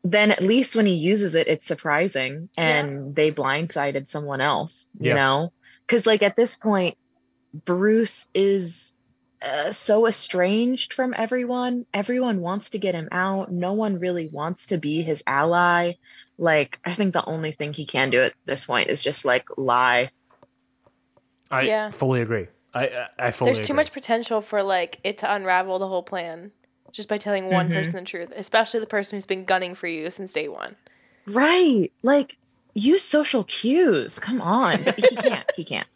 [0.04, 4.88] then at least when he uses it, it's surprising and they blindsided someone else.
[4.98, 5.14] You Yeah.
[5.14, 5.52] know,
[5.86, 6.96] because like at this point,
[7.52, 8.94] Bruce is
[9.44, 11.86] uh, so estranged from everyone.
[11.92, 13.50] Everyone wants to get him out.
[13.52, 15.94] No one really wants to be his ally.
[16.38, 19.46] Like, I think the only thing he can do at this point is just like
[19.56, 20.10] lie.
[21.50, 21.90] I Yeah.
[21.90, 22.48] fully agree.
[22.74, 23.76] I I, I fully There's too agree.
[23.82, 26.52] much potential for like it to unravel the whole plan
[26.92, 27.72] just by telling one Mhm.
[27.74, 30.76] person the truth, especially the person who's been gunning for you since day one.
[31.26, 31.90] Right.
[32.02, 32.36] Like,
[32.74, 34.18] use social cues.
[34.18, 34.78] Come on.
[34.96, 35.46] He can't.
[35.56, 35.88] He can't.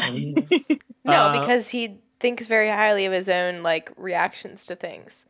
[1.04, 5.26] No, Uh, because he thinks very highly of his own like reactions to things.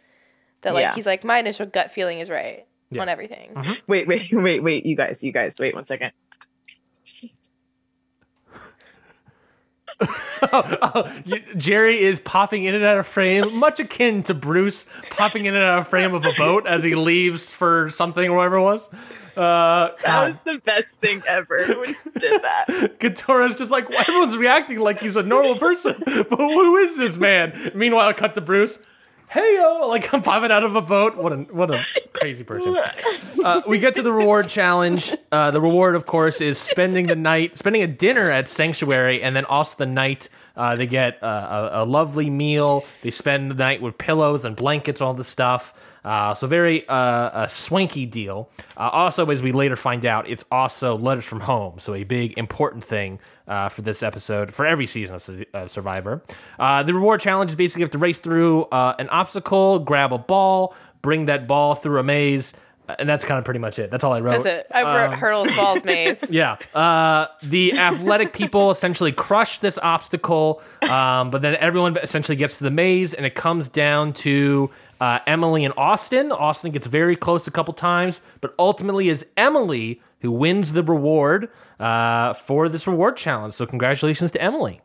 [0.61, 0.95] That like Yeah.
[0.95, 3.03] he's like my initial gut feeling is right Yeah.
[3.03, 3.51] on everything.
[3.55, 3.73] Mm-hmm.
[3.89, 4.87] wait, wait, wait, wait.
[4.87, 6.13] You guys, you guys, wait one second.
[10.55, 14.89] Oh, oh, you- Jari is popping in and out of frame, much akin to Bruce
[15.11, 18.37] popping in and out of frame of a boat as he leaves for something or
[18.37, 18.89] whatever it was.
[19.37, 22.67] Uh, That was the best thing ever when you did that.
[23.01, 27.17] Katurah's just like, well, everyone's reacting like he's a normal person, but who is this
[27.17, 27.73] man?
[27.75, 28.79] Meanwhile, cut to Bruce.
[29.31, 31.17] Hey yo, like I'm popping out of a boat.
[31.17, 32.77] What a what a crazy person.
[33.43, 35.13] Uh, we get to the reward challenge.
[35.33, 39.35] Uh, the reward, of course, is spending the night, spending a dinner at Sanctuary, and
[39.35, 42.85] then also the night uh, they get uh, a, a lovely meal.
[43.01, 45.73] They spend the night with pillows and blankets, all this stuff.
[46.05, 48.51] Uh, so very uh, a swanky deal.
[48.77, 51.79] Uh, also, as we later find out, it's also letters from home.
[51.79, 56.23] So a big important thing uh, for this episode, for every season of uh, Survivor.
[56.59, 60.13] Uh, the reward challenge is basically you have to race through uh, an obstacle, grab
[60.13, 62.55] a ball, bring that ball through a maze,
[62.99, 63.91] and that's kind of pretty much it.
[63.91, 64.43] That's all I wrote.
[64.43, 64.67] That's it.
[64.71, 66.31] I wrote hurdles, balls, maze.
[66.31, 66.57] Yeah.
[66.75, 72.65] Uh, the athletic people essentially crush this obstacle, um, but then everyone essentially gets to
[72.65, 74.71] the maze, and it comes down to
[75.03, 76.31] uh, Emily and Austin.
[76.31, 81.49] Austin gets very close a couple times, but ultimately is Emily who wins the reward
[81.81, 83.55] uh, for this reward challenge.
[83.55, 84.81] So congratulations to Emily.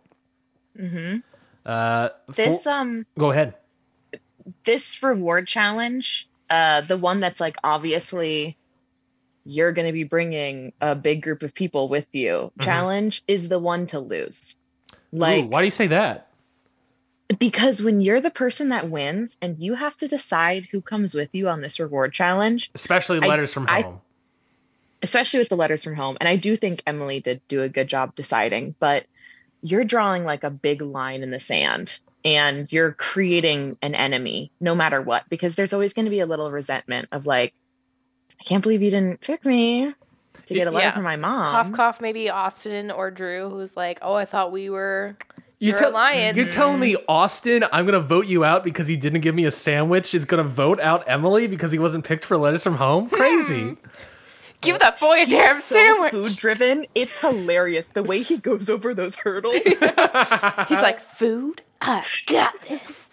[0.75, 1.17] Mm-hmm.
[1.63, 3.53] Uh, This for- um go ahead.
[4.63, 8.57] this reward challenge, uh, the one that's like obviously
[9.45, 13.59] you're going to be bringing a big group of people with you challenge is the
[13.59, 14.55] one to lose.
[15.11, 16.26] Like, Ooh, why do you say that?
[17.39, 21.29] Because when you're the person that wins and you have to decide who comes with
[21.33, 24.01] you on this reward challenge, Especially I- letters from I- home.
[25.01, 27.87] especially with the letters from home, and I do think Emily did do a good
[27.87, 29.05] job deciding, but
[29.61, 34.73] you're drawing like a big line in the sand and you're creating an enemy no
[34.75, 37.53] matter what, because there's always going to be a little resentment of like,
[38.39, 39.93] I can't believe you didn't pick me.
[40.45, 40.93] to get a letter Yeah.
[40.93, 41.51] from my mom.
[41.51, 45.17] cough cough maybe Austin or Drew who's like, "Oh, I thought we were
[45.59, 46.37] You Your tell- alliance.
[46.37, 49.51] You're telling me Austin, I'm gonna vote you out because he didn't give me a
[49.51, 53.09] sandwich, is gonna vote out Emily because he wasn't picked for letters from home?
[53.09, 53.75] Crazy.
[54.61, 56.85] give that boy a damn so sandwich." food driven.
[56.93, 59.55] It's hilarious the way he goes over those hurdles.
[59.65, 59.81] He's
[60.81, 63.09] like, "Food, I got this."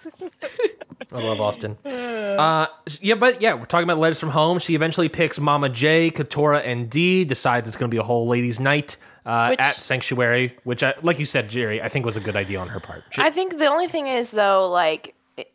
[1.13, 1.79] I love Austin.
[1.87, 2.67] Uh,
[3.01, 4.59] yeah, but yeah, we're talking about letters from home.
[4.59, 7.25] She eventually picks Mama J, Katurah, and D.
[7.25, 10.95] Decides it's going to be a whole ladies' night uh, Which- at Sanctuary, which, I,
[11.03, 13.05] like you said, Jari, I think was a good idea on her part.
[13.11, 15.53] She- I think the only thing is though, like, it-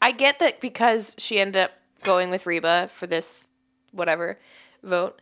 [0.00, 3.52] I get that because she ended up going with Reba for this
[3.92, 4.38] whatever
[4.82, 5.20] vote,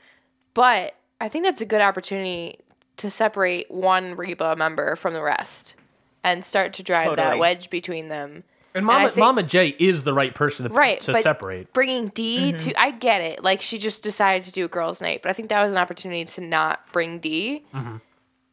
[0.55, 2.59] but I think that's a good opportunity
[2.97, 5.75] to separate one Reba member from the rest
[6.23, 8.45] and start to drive that wedge between them.
[8.75, 11.73] And Mama, I think- Mama J is the right person to, Right, to but separate.
[11.73, 12.71] Bringing D mm-hmm.
[12.71, 13.43] to, I get it.
[13.43, 15.79] Like she just decided to do a girls' night, but I think that was an
[15.79, 17.97] opportunity to not bring D mm-hmm.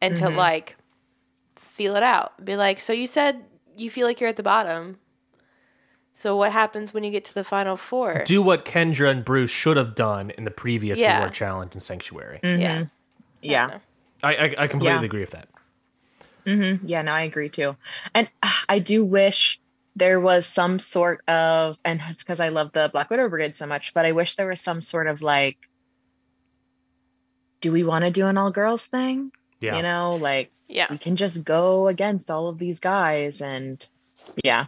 [0.00, 0.36] and to mm-hmm.
[0.36, 0.76] like
[1.54, 2.44] feel it out.
[2.44, 3.44] Be like, so you said
[3.76, 4.98] you feel like you're at the bottom.
[6.14, 8.24] So what happens when you get to the final four?
[8.26, 11.18] Do what Kendra and Bruce should have done in the previous Yeah.
[11.18, 12.40] reward challenge in Sanctuary.
[12.42, 12.86] Yeah.
[13.40, 13.78] yeah.
[14.24, 15.04] I, I, I completely Yeah.
[15.04, 15.48] agree with that.
[16.44, 17.76] Yeah, no, I agree too.
[18.14, 19.60] And uh, I do wish
[19.98, 23.66] there was some sort of, and it's because I love the Black Widow Brigade so
[23.66, 25.58] much, but I wish there was some sort of like,
[27.60, 29.32] do we want to do an all girls thing?
[29.60, 29.76] Yeah.
[29.76, 30.86] You know, like Yeah.
[30.90, 33.84] we can just go against all of these guys and
[34.44, 34.66] yeah.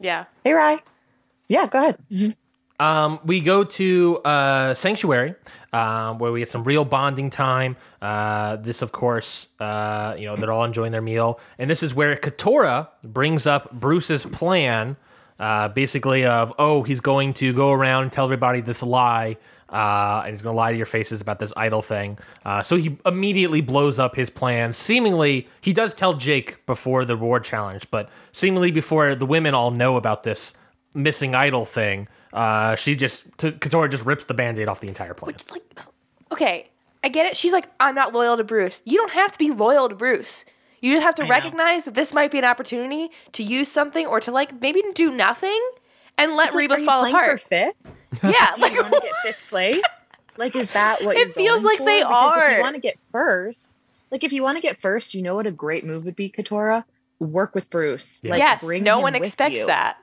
[0.00, 0.24] Yeah.
[0.44, 0.80] Hey, Rye.
[1.48, 1.78] Yeah, go
[2.10, 2.36] ahead.
[2.82, 5.36] Um, we go to uh, Sanctuary,
[5.72, 7.76] um, where we get some real bonding time.
[8.00, 11.94] Uh, this, of course, uh, you know, they're all enjoying their meal, and this is
[11.94, 14.96] where Katurah brings up Bruce's plan,
[15.38, 19.36] uh, basically of, oh, he's going to go around and tell everybody this lie.
[19.68, 22.18] Uh, and he's going to lie to your faces about this idol thing.
[22.44, 24.70] Uh, so he immediately blows up his plan.
[24.72, 29.70] Seemingly, he does tell Jake before the reward challenge, but seemingly before the women all
[29.70, 30.54] know about this
[30.94, 35.14] missing idol thing, uh, she just t- Katurah just rips the band-aid off the entire
[35.14, 35.34] plan.
[35.34, 35.62] It's like,
[36.32, 36.68] okay,
[37.04, 37.36] I get it.
[37.36, 38.82] She's like, I'm not loyal to Bruce.
[38.84, 40.44] You don't have to be loyal to Bruce.
[40.80, 41.28] You just have to know.
[41.28, 45.10] recognize that this might be an opportunity to use something or to like maybe do
[45.10, 45.60] nothing
[46.18, 47.40] and let It's like, Reba are you fall apart.
[47.40, 47.76] For fifth?
[48.24, 49.82] yeah, Do like you want to get fifth place?
[50.36, 51.84] Like, is that what It you're feels going like for?
[51.84, 53.78] they Because If you want to get first,
[54.10, 56.28] like if you want to get first, you know what a great move would be,
[56.30, 56.84] Katurah.
[57.20, 58.20] Work with Bruce.
[58.24, 58.32] Yeah.
[58.32, 59.66] Like, yes, bring no him one with expects you.
[59.66, 59.98] that.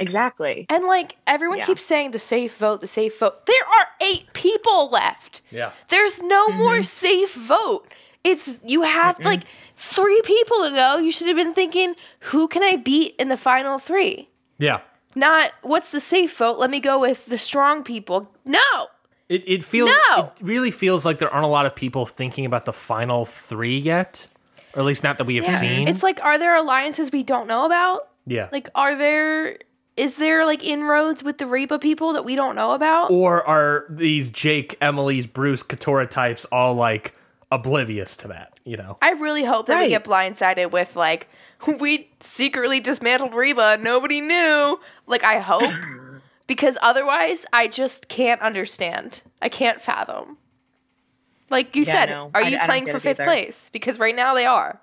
[0.00, 0.66] Exactly.
[0.68, 1.66] And like everyone Yeah.
[1.66, 3.46] keeps saying the safe vote, the safe vote.
[3.46, 5.40] There are eight people left.
[5.50, 5.70] Yeah.
[5.88, 6.58] There's no Mm-hmm.
[6.58, 7.86] more safe vote.
[8.24, 9.42] It's you have like
[9.76, 10.96] three people to go.
[10.98, 14.28] You should have been thinking, who can I beat in the final three?
[14.58, 14.80] Yeah.
[15.14, 16.58] Not what's the safe vote?
[16.58, 18.30] Let me go with the strong people.
[18.44, 18.88] No.
[19.28, 20.32] It, it feels No!
[20.36, 23.78] it really feels like there aren't a lot of people thinking about the final three
[23.78, 24.26] yet.
[24.74, 25.86] Or at least not that we have seen.
[25.86, 28.08] It's like, are there alliances we don't know about?
[28.26, 28.48] yeah.
[28.52, 29.58] Like, are there
[29.96, 33.10] is there like inroads with the Reba people that we don't know about?
[33.10, 37.14] or are these Jake, Emily's, Bruce, Katurah types all like
[37.52, 38.98] oblivious to that, you know?
[39.00, 41.28] I really hope that we get blindsided with like
[41.80, 44.80] we secretly dismantled Reba and nobody knew.
[45.06, 45.72] Like I hope
[46.46, 49.22] because otherwise I just can't understand.
[49.40, 50.38] I can't fathom.
[51.50, 53.24] Like you Yeah, said, no, are I- you I playing for fifth either.
[53.24, 53.70] place?
[53.72, 54.80] Because right now they are.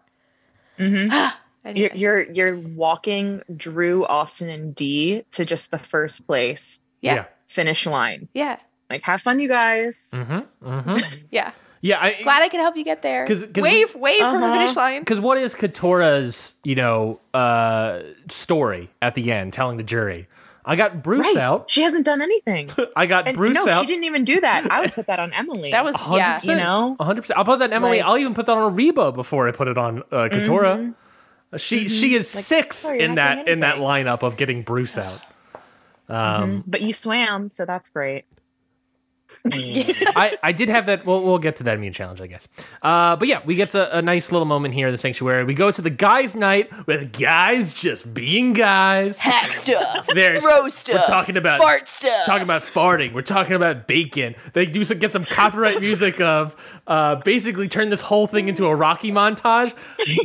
[0.80, 1.12] Mm-hmm.
[1.66, 7.26] You're, you're you're walking Drew, Austin, and D to just the first place Yeah.
[7.48, 8.28] finish line.
[8.34, 8.58] Yeah.
[8.90, 10.12] Like, have fun, you guys.
[10.16, 10.68] Mm-hmm.
[10.68, 10.96] Mm-hmm.
[11.32, 11.52] Yeah.
[11.82, 12.00] Yeah.
[12.02, 13.26] I, Glad I can help you get there.
[13.26, 14.56] 'Cause- 'cause wave, wave from the Uh-huh.
[14.60, 15.02] finish line.
[15.02, 20.28] Because what is Katurah's, you know, uh, story at the end, telling the jury?
[20.64, 21.38] I got Bruce Right.
[21.38, 21.70] out.
[21.72, 22.70] She hasn't done anything.
[22.96, 23.82] I got And Bruce no, out.
[23.82, 24.72] she didn't even do that.
[24.72, 25.72] I would put that on Emily.
[25.72, 26.40] That was yeah.
[26.40, 26.46] 100%.
[26.46, 26.96] you know?
[27.00, 27.32] 100%.
[27.36, 27.98] I'll put that on Emily.
[27.98, 30.78] Like- I'll even put that on Reba before I put it on uh, Katurah.
[30.78, 30.92] Mm-hmm.
[31.58, 35.26] She she is six oh, you're in that in that lineup of getting Bruce out.
[36.08, 38.26] Um, but you swam, so that's great.
[39.52, 41.06] I, I did have that.
[41.06, 42.48] We'll, we'll get to that immune challenge, I guess.
[42.82, 45.44] Uh, but yeah, we get a, a nice little moment here in the sanctuary.
[45.46, 49.20] We go to the guys' night with guys just being guys.
[49.20, 50.08] Hack stuff.
[50.14, 52.26] There's, throw We're talking about fart stuff.
[52.26, 53.14] talking about farting.
[53.14, 54.36] We're talking about bacon.
[54.54, 56.56] They do some, get some copyright music of
[56.88, 59.74] uh, basically turn this whole thing into a Rocky montage.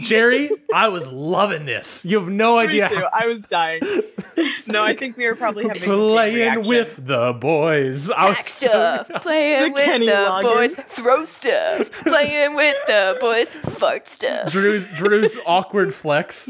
[0.03, 2.05] Jari, I was loving this.
[2.05, 2.87] You have no idea.
[2.89, 3.81] how- I was dying.
[4.69, 8.11] no, I think we were probably having Playing with the boys.
[8.11, 9.11] I was Hack so- stuff.
[9.23, 10.43] Playing The with Kenny the Loggins.
[10.43, 10.75] boys.
[10.89, 11.91] Throw stuff.
[12.03, 13.49] Playing with the boys.
[13.77, 14.51] Fart stuff.
[14.51, 16.49] Drew's Drew's awkward flex.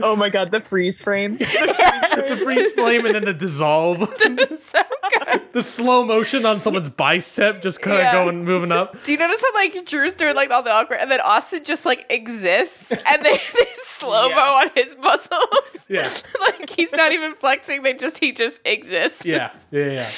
[0.00, 1.38] Oh my god, the freeze frame.
[1.38, 3.98] the freeze flame and then the dissolve.
[3.98, 4.80] so
[5.24, 5.42] good.
[5.52, 8.12] the slow motion on someone's bicep just kind of Yeah.
[8.12, 9.02] going moving up.
[9.02, 11.84] Do you notice how like Drew's doing like all the awkward, and then Austin just
[11.84, 14.62] like exists, and they, they slow mo Yeah.
[14.62, 15.48] on his muscles.
[15.88, 16.08] Yeah.
[16.40, 19.24] like he's not even flexing; they just he just exists.
[19.24, 20.10] Yeah, yeah, yeah.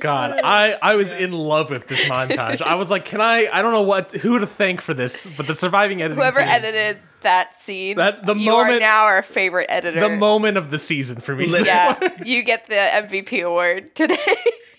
[0.00, 2.60] God, I I was in love with this montage.
[2.62, 3.48] I was like, can I?
[3.52, 6.16] I don't know what who to thank for this, but the surviving editing.
[6.16, 10.00] Whoever team, edited that scene, That- the you moment- are now our favorite editor.
[10.00, 11.46] the moment of the season for me.
[11.64, 14.16] yeah, you get the MVP award today.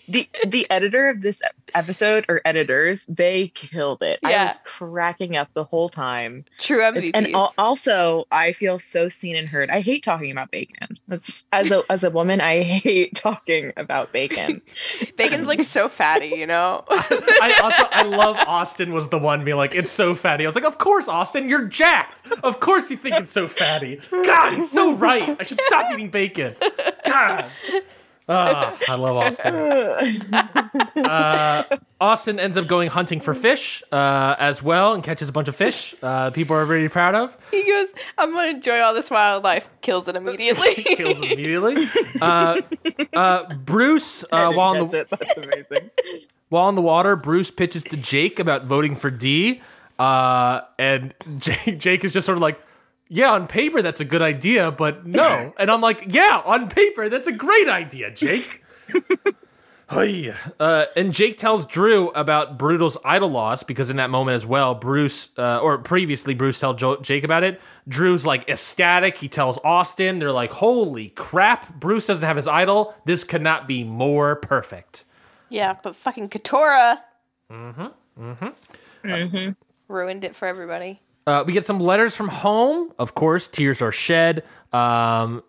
[0.08, 1.42] the the editor of this
[1.74, 4.18] episode or editors, they killed it.
[4.24, 6.44] I was cracking up the whole time.
[6.58, 7.10] True MVPs.
[7.14, 9.70] and al- also, I feel so seen and heard.
[9.70, 10.96] I hate talking about bacon.
[11.08, 14.62] That's as a as a woman, I hate talking about bacon.
[15.16, 16.84] Bacon's like so fatty, you know.
[16.88, 20.44] I also I love Austin was the one being like, it's so fatty.
[20.44, 22.22] I was like, of course, Austin, you're jacked.
[22.42, 24.00] Of course you think it's so fatty.
[24.10, 25.36] God, he's so right.
[25.40, 26.54] I should stop eating bacon.
[27.04, 27.46] God.
[28.28, 30.22] Ah, I love Austin.
[30.96, 31.62] Uh,
[32.00, 35.54] Austin ends up going hunting for fish uh, as well and catches a bunch of
[35.54, 35.94] fish.
[36.02, 37.36] Uh, people are very proud of.
[37.50, 40.74] he goes, "I'm gonna enjoy all this wildlife." Kills it immediately.
[40.96, 41.86] Kills it immediately.
[42.20, 42.60] Uh,
[43.12, 45.08] uh, Bruce, uh, while on the it.
[45.10, 45.90] That's amazing.
[46.48, 49.60] While on the water, Bruce pitches to Jake about voting for Dee.
[49.98, 52.60] Uh, and Jake, Jake is just sort of like,
[53.08, 55.52] yeah, on paper, that's a good idea, but no.
[55.58, 58.62] And I'm like, yeah, on paper, that's a great idea, Jake.
[59.88, 64.74] Uh, and Jake tells Drew about Brutal's idol loss because in that moment as well,
[64.74, 67.60] Bruce, uh, or previously, Bruce told jo- Jake about it.
[67.86, 69.16] Drew's like ecstatic.
[69.16, 72.96] He tells Austin, they're like, holy crap, Bruce doesn't have his idol.
[73.04, 75.04] This could not be more perfect.
[75.48, 76.98] yeah, but fucking Katurah
[77.48, 77.86] Mm hmm.
[79.08, 79.50] Mm hmm
[79.88, 81.00] ruined it for everybody.
[81.26, 82.92] Uh, we get some letters from home.
[82.98, 84.44] Of course, tears are shed.
[84.72, 85.42] Um,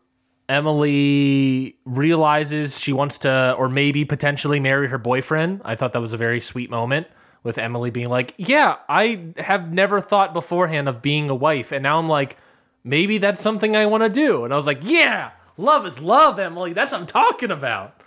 [0.50, 5.62] Emily realizes she wants to, or maybe potentially marry her boyfriend.
[5.66, 7.08] I thought that was a very sweet moment
[7.44, 11.72] with Emily being like, Yeah, I have never thought beforehand of being a wife.
[11.72, 12.38] And now I'm like,
[12.84, 14.46] maybe that's something I want to do.
[14.46, 16.74] And I was like, Yeah, love is love, Emily.
[16.74, 18.02] That's what I'm talking about.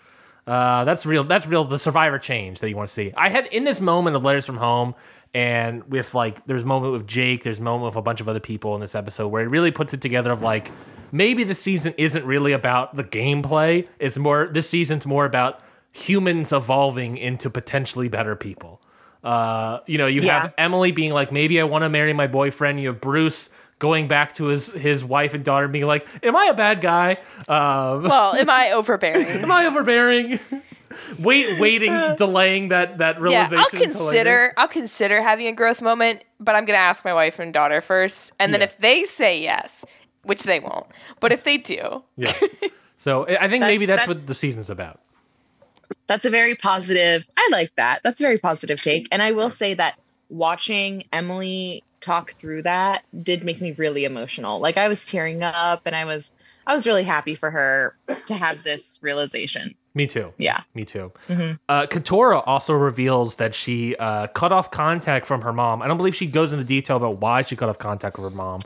[0.46, 1.22] Uh, that's real.
[1.24, 1.64] That's real.
[1.64, 3.12] The survivor change that you want to see.
[3.16, 4.94] I had in this moment of letters from home,
[5.34, 7.44] and with like, there's a moment with Jake.
[7.44, 9.70] There's a moment with a bunch of other people in this episode where it really
[9.70, 10.30] puts it together.
[10.32, 10.70] Of like,
[11.12, 13.86] maybe the season isn't really about the gameplay.
[13.98, 14.48] It's more.
[14.52, 15.60] This season's more about
[15.92, 18.80] humans evolving into potentially better people.
[19.22, 20.40] Uh, you know, you Yeah.
[20.40, 22.80] have Emily being like, maybe I want to marry my boyfriend.
[22.80, 26.46] You have Bruce going back to his his wife and daughter, being like, "Am I
[26.46, 27.12] a bad guy?
[27.48, 29.26] Um, Well, am I overbearing?
[29.26, 30.38] Am I overbearing?
[31.18, 33.58] Wait, waiting, uh, delaying that that realization.
[33.58, 33.90] yeah, realization.
[33.96, 34.54] I'll consider.
[34.56, 38.32] I'll consider having a growth moment, but I'm gonna ask my wife and daughter first,
[38.38, 38.64] and then Yeah.
[38.66, 39.84] if they say yes,
[40.24, 40.86] which they won't,
[41.20, 42.32] but if they do, Yeah.
[42.96, 45.00] So I I think maybe That's- that's, what the season's about.
[46.06, 47.26] That's a very positive.
[47.36, 48.00] I like that.
[48.04, 49.08] That's a very positive take.
[49.10, 49.98] And I will say that
[50.28, 54.60] watching Emily talk through that did make me really emotional.
[54.60, 56.32] Like I was tearing up and I was
[56.66, 59.74] I was really happy for her to have this realization.
[59.94, 60.32] Me too.
[60.38, 60.60] Yeah.
[60.74, 61.12] Me too.
[61.28, 61.58] Mhm.
[61.68, 65.82] Uh, Katurah also reveals that she uh, cut off contact from her mom.
[65.82, 68.36] I don't believe she goes into detail about why she cut off contact with her
[68.36, 68.60] mom.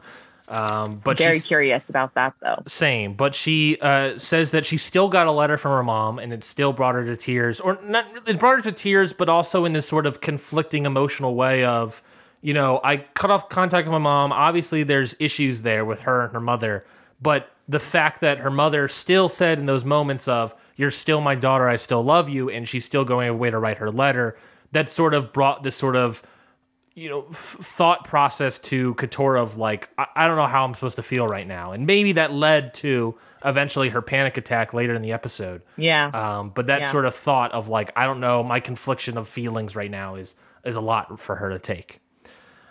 [0.46, 2.62] Um, but Very curious about that though.
[2.66, 3.14] same.
[3.14, 6.44] But she uh, says that she still got a letter from her mom, and it
[6.44, 8.04] still brought her to tears, or not.
[8.28, 12.02] It brought her to tears, but also in this sort of conflicting emotional way of,
[12.42, 14.32] you know, I cut off contact with my mom.
[14.32, 16.84] Obviously, there's issues there with her and her mother,
[17.22, 21.34] but the fact that her mother still said in those moments of "You're still my
[21.34, 24.36] daughter, I still love you," and she's still going away to write her letter,
[24.72, 26.22] that sort of brought this sort of
[26.94, 30.74] you know f- thought process to Katurah of like I-, I don't know how I'm
[30.74, 34.94] supposed to feel right now, and maybe that led to eventually her panic attack later
[34.94, 35.60] in the episode.
[35.76, 36.06] Yeah.
[36.14, 36.92] Um, but that Yeah.
[36.92, 40.34] sort of thought of like I don't know, my confliction of feelings right now is
[40.64, 42.00] is a lot for her to take.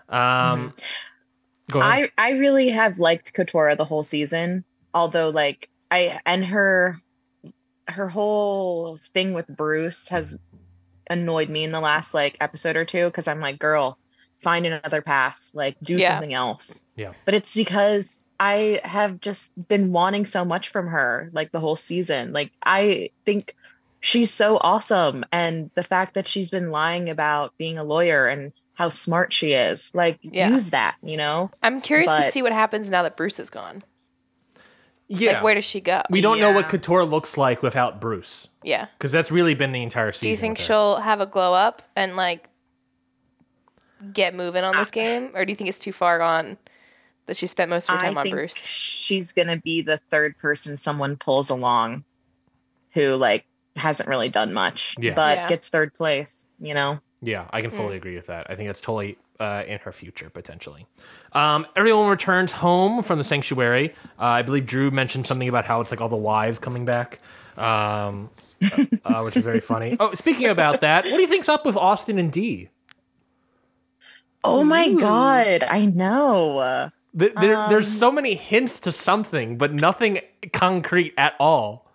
[0.09, 0.73] Um,
[1.73, 1.81] ahead.
[1.81, 4.63] I I really have liked Katurah the whole season.
[4.93, 6.99] Although like I and her
[7.87, 10.37] her whole thing with Bruce has
[11.09, 13.97] annoyed me in the last like episode or two because I'm like, girl,
[14.39, 16.11] find another path, like do Yeah.
[16.13, 16.85] something else.
[16.95, 17.13] Yeah.
[17.25, 21.75] But it's because I have just been wanting so much from her like the whole
[21.75, 22.33] season.
[22.33, 23.55] Like I think
[23.99, 28.51] she's so awesome and the fact that she's been lying about being a lawyer and
[28.73, 30.49] how smart she is like Yeah.
[30.49, 33.81] use that you know I'm curious to see what happens now that Bruce is gone.
[35.15, 36.01] Yeah, Like, where does she go?
[36.09, 36.79] we don't know what Yeah.
[36.79, 38.87] Katurah looks like without Bruce yeah.
[38.97, 40.25] because that's really been the entire season.
[40.25, 40.73] Do you think with her.
[40.73, 42.49] she'll have a glow up and like
[44.11, 46.57] get moving on this game, or do you think it's too far gone
[47.25, 48.57] that she spent most of her I time on think Bruce.
[48.65, 52.03] she's gonna be the third person someone pulls along,
[52.93, 53.45] who like
[53.75, 55.13] hasn't really done much, Yeah.
[55.13, 55.47] but Yeah.
[55.47, 56.49] gets third place.
[56.59, 56.99] You know.
[57.21, 57.77] Yeah, I can Hmm.
[57.77, 58.47] fully agree with that.
[58.49, 60.85] I think that's totally uh, in her future potentially.
[61.33, 63.93] Um, everyone returns home from the sanctuary.
[64.19, 67.19] Uh, I believe Drew mentioned something about how it's like all the wives coming back,
[67.57, 68.29] um,
[69.05, 69.97] uh, which is very funny.
[69.99, 72.69] Oh, speaking about that, what do you think's up with Austin and Dee?
[74.43, 74.97] Oh my Ooh.
[74.99, 76.91] god, I know.
[77.17, 80.19] Th- There, there's Um, so many hints to something, but nothing
[80.51, 81.91] concrete at all.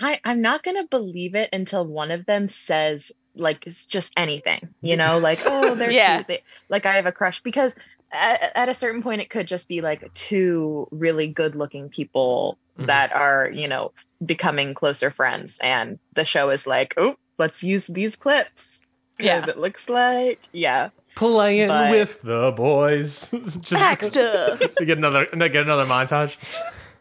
[0.00, 4.68] I, I'm not gonna believe it until one of them says like it's just anything,
[4.82, 6.22] you know, like oh they're Yeah.
[6.26, 7.74] they, like I have a crush because
[8.12, 12.58] at, at a certain point it could just be like two really good looking people
[12.78, 12.86] Mhm.
[12.86, 13.92] that are you know
[14.24, 18.82] becoming closer friends, and the show is like oh let's use these clips
[19.16, 19.50] because Yeah.
[19.50, 23.28] it looks like yeah Playing But- with the boys.
[23.32, 24.56] Just Baxter.
[24.78, 26.36] to get another get another montage.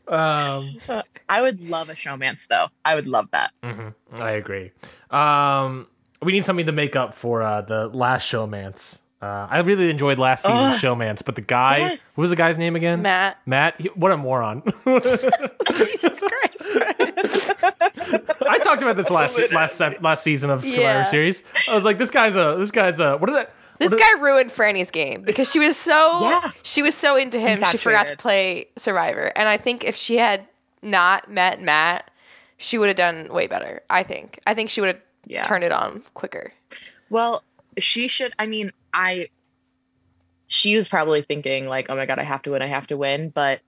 [0.07, 0.79] Um,
[1.29, 4.71] I would love a showmance though I would love that mhm, I agree.
[5.11, 5.85] Um,
[6.21, 8.99] we need something to make up for uh, the last showmance.
[9.21, 10.79] Uh, I really enjoyed last season's Ugh.
[10.79, 12.15] showmance, but the guy, Yes.
[12.15, 13.01] what was the guy's name again?
[13.01, 13.37] Matt.
[13.47, 13.81] Matt.
[13.81, 14.61] He- what a moron!
[14.85, 17.53] Jesus Christ.
[18.45, 21.03] I talked about this last last se- last season of Survivor Yeah.
[21.05, 21.43] Series.
[21.67, 23.53] I was like, this guy's a this guy's a what is that?
[23.79, 26.51] This what guy ruined Frannie's game because she was so Yeah.
[26.63, 29.31] she was so into him she forgot to play Survivor.
[29.35, 30.47] And I think if she had
[30.81, 32.09] not met Matt,
[32.57, 33.81] she would have done way better.
[33.89, 34.39] I think.
[34.47, 35.43] I think she would have Yeah.
[35.43, 36.51] turned it on quicker.
[37.09, 37.43] Well,
[37.77, 38.33] she should.
[38.39, 39.27] I mean, I.
[40.47, 42.61] She was probably thinking like, "Oh my god, I have to win!
[42.61, 43.59] I have to win!" But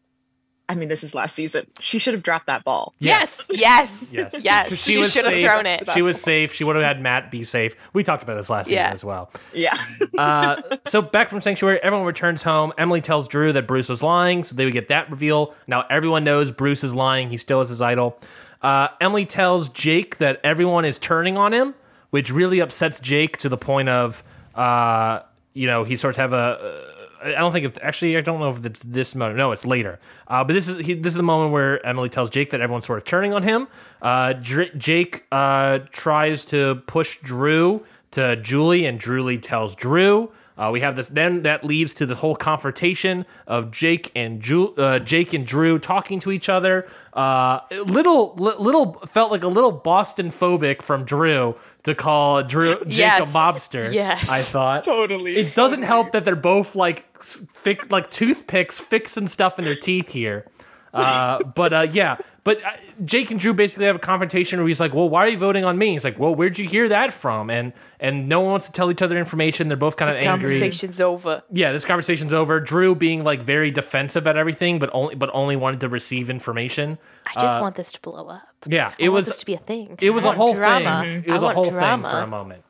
[0.70, 1.66] I mean, this is last season.
[1.80, 2.93] She should have dropped that ball.
[2.99, 4.36] Yes, yes, Yes.
[4.43, 4.70] yes.
[4.70, 5.89] 'Cause She, was should have thrown it.
[5.93, 6.53] She was safe.
[6.53, 7.76] She would have had Matt be safe.
[7.91, 8.84] We talked about this last Yeah.
[8.86, 9.32] season as well.
[9.53, 9.76] Yeah.
[10.18, 12.72] Uh, so back from Sanctuary, everyone returns home.
[12.78, 15.53] Emily tells Drew that Bruce was lying, so they would get that reveal.
[15.68, 17.30] Now everyone knows Bruce is lying.
[17.32, 18.20] He still is his idol.
[18.62, 21.76] Uh, Emily tells Jake that everyone is turning on him,
[22.10, 24.24] which really upsets Jake to the point of,
[24.55, 25.22] uh,
[25.53, 26.86] you know, he starts to have a.
[27.22, 28.16] I don't think it's actually.
[28.18, 29.38] I don't know if it's this moment.
[29.38, 29.99] No, it's later.
[30.28, 32.86] Uh, but this is he, this is the moment where Emily tells Jake that everyone's
[32.86, 33.68] sort of turning on him.
[34.01, 40.32] Uh, Dr- Jake uh, tries to push Drew to Julie, and Julie tells Drew.
[40.57, 41.07] Uh, we have this.
[41.07, 45.80] Then that leads to the whole confrontation of Jake and Ju- uh, Jake and Drew
[45.80, 46.88] talking to each other.
[47.20, 52.76] Uh, little, li- little felt like a little Boston phobic from Drew to call Drew
[52.86, 53.20] Jake Yes.
[53.22, 53.91] a mobster.
[53.93, 54.30] Yes.
[54.30, 55.36] I thought Totally.
[55.36, 60.11] it doesn't help that they're both like fix, like toothpicks fixing stuff in their teeth
[60.11, 60.45] here.
[60.93, 62.17] Uh, but uh, yeah,
[62.49, 62.71] but uh,
[63.05, 65.65] Jake and Drew basically have a confrontation where he's like, "Well, why are you voting
[65.65, 68.65] on me?" He's like, "Well, where'd you hear that from?" And and no one wants
[68.65, 69.67] to tell each other information.
[69.67, 70.49] They're both kind of This angry.
[70.49, 71.43] conversation's over.
[71.51, 72.59] Yeah, this conversation's over.
[72.59, 76.97] Drew being like very defensive about everything, but only but only wanted to receive information.
[77.27, 78.41] I just want this to blow up.
[78.65, 79.95] Yeah, I it want was this to be a thing.
[80.01, 81.03] it was I a whole drama.
[81.03, 81.23] thing.
[81.27, 82.63] It was a whole drama, thing for a moment.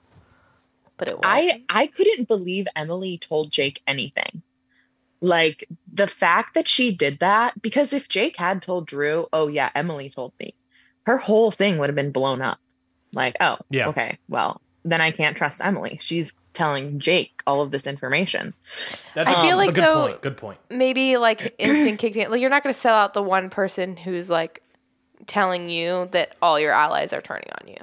[0.98, 1.26] But it won't.
[1.26, 4.42] I I couldn't believe Emily told Jake anything.
[5.22, 9.70] Like the fact that she did that because if Jake had told Drew, "Oh yeah,
[9.76, 10.54] Emily told me."
[11.06, 12.60] Her whole thing would have been blown up.
[13.12, 13.90] Like, "Oh, Yeah.
[13.90, 14.18] okay.
[14.30, 15.98] Well, then I can't trust Emily.
[16.02, 18.54] She's telling Jake all of this information."
[19.14, 20.22] That's I feel um, a like, good though- point.
[20.22, 20.60] Good point.
[20.70, 22.30] maybe like instant kicked in.
[22.32, 24.62] Like you're not going to sell out the one person who's like
[25.28, 27.78] telling you that all your allies are turning on you.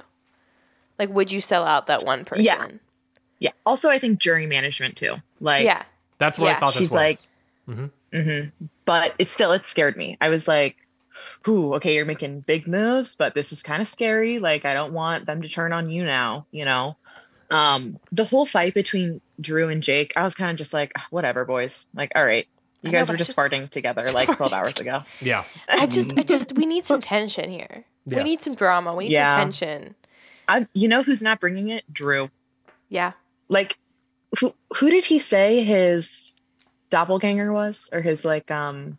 [0.97, 2.45] Like, would you sell out that one person?
[2.45, 2.67] Yeah.
[3.39, 3.51] Yeah.
[3.65, 5.13] Also, I think jury management too.
[5.39, 5.83] Like, yeah.
[6.17, 6.95] That's what I Yeah, thought this she's was.
[6.95, 7.19] like,
[7.67, 7.91] Mhm.
[8.13, 8.51] mhm.
[8.85, 10.17] but it still it scared me.
[10.21, 10.77] I was like,
[11.43, 11.73] "Who?
[11.75, 14.39] Okay, you're making big moves, but this is kind of scary.
[14.39, 16.45] Like, I don't want them to turn on you now.
[16.51, 16.95] You know."
[17.49, 21.05] Um, the whole fight between Drew and Jake, I was kind of just like, "Ah,
[21.09, 21.87] "Whatever, boys.
[21.93, 22.47] Like, all right,
[22.81, 25.43] you I guys but were just, just- farting together like 12 hours ago." yeah.
[25.67, 27.83] I just, I just, we need some tension here.
[28.05, 28.17] Yeah.
[28.19, 28.95] We need some drama.
[28.95, 29.29] We need Yeah.
[29.29, 29.95] some tension.
[30.47, 31.83] I, you know who's not bringing it?
[31.91, 32.29] Drew.
[32.87, 33.11] Yeah.
[33.49, 33.77] Like,
[34.39, 36.36] who who did he say his
[36.89, 38.97] doppelganger was, or his like um?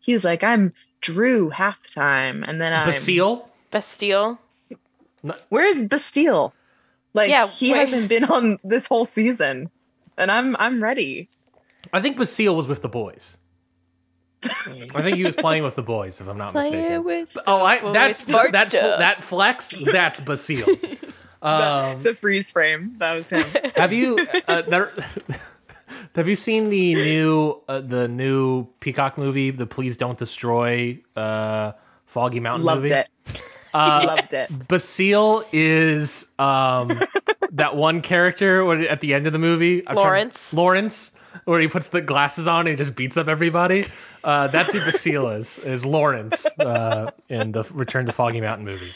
[0.00, 3.48] He was like, "I'm Drew half the time," and then I'm Basile.
[3.70, 4.38] Bastille.
[5.48, 6.52] Where's Bastille?
[7.14, 7.78] Like Yeah, he wait.
[7.78, 9.70] hasn't been on this whole season,
[10.18, 11.28] and I'm I'm ready.
[11.92, 13.38] I think Basile was with the boys.
[14.44, 17.04] I think he was playing with the boys, if I'm not Play mistaken.
[17.04, 19.70] with Oh, I boys, that's fart that that flex.
[19.84, 20.66] That's Basile.
[21.42, 23.44] Um, the freeze frame that was him.
[23.76, 24.16] have you
[24.48, 24.94] uh, there,
[26.14, 31.72] have you seen the new uh, the new Peacock movie, the Please Don't Destroy uh,
[32.06, 32.94] Foggy Mountain Loved movie?
[32.94, 33.08] it.
[33.72, 34.50] Uh, Loved it.
[34.68, 37.00] Basile is um,
[37.52, 39.86] that one character at the end of the movie.
[39.86, 40.54] I'm trying- Lawrence.
[40.54, 41.16] Lawrence.
[41.44, 43.86] where he puts the glasses on and he just beats up everybody.
[44.22, 48.92] Uh, that's who Basile is, is Lawrence uh, in the Return to Foggy Mountain movie.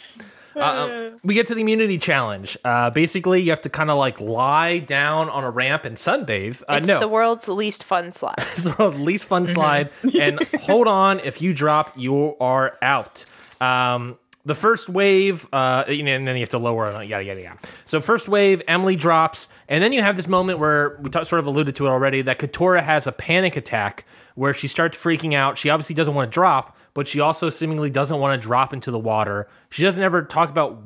[0.58, 2.56] Uh, um, we get to the immunity challenge.
[2.64, 6.62] Uh, basically, you have to kind of like lie down on a ramp and sunbathe.
[6.68, 8.34] Uh, It's no, the world's least fun slide.
[8.38, 9.90] it's the world's least fun slide.
[10.20, 13.24] And hold on, if you drop, you are out.
[13.60, 17.24] Um, the first wave, uh, you know, and then you have to lower it, yada
[17.24, 17.58] yada yada.
[17.86, 21.38] So first wave, Emily drops, and then you have this moment where we t- sort
[21.40, 24.04] of alluded to it already that Katurah has a panic attack
[24.36, 25.58] where she starts freaking out.
[25.58, 28.90] She obviously doesn't want to drop, but she also seemingly doesn't want to drop into
[28.90, 29.48] the water.
[29.70, 30.78] She doesn't ever talk about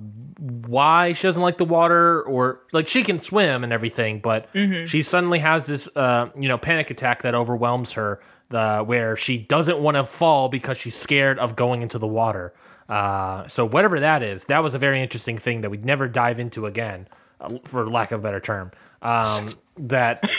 [0.66, 4.48] why she doesn't like the water or like she can swim and everything, but
[4.86, 9.38] she suddenly has this uh, you know panic attack that overwhelms her, uh, where she
[9.38, 12.52] doesn't want to fall because she's scared of going into the water.
[12.92, 16.38] Uh, so whatever that is, that was a very interesting thing that we'd never dive
[16.38, 17.08] into again,
[17.40, 18.70] uh, for lack of a better term.
[19.00, 20.30] Um, that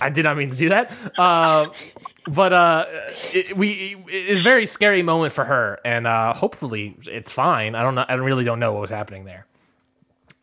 [0.00, 0.90] I did not mean to do that.
[1.18, 1.66] Uh,
[2.24, 2.86] but uh,
[3.34, 7.74] it, we it's a very scary moment for her, and uh, hopefully it's fine.
[7.74, 8.06] I don't know.
[8.08, 9.46] I really don't know what was happening there.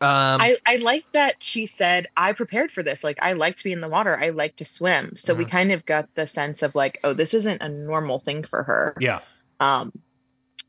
[0.00, 3.02] Um, I, I like that she said, I prepared for this.
[3.02, 4.16] Like, I like to be in the water.
[4.16, 5.16] I like to swim.
[5.16, 8.44] So we kind of got the sense of like, oh, this isn't a normal thing
[8.44, 8.94] for her.
[9.00, 9.18] yeah,
[9.58, 9.92] Um,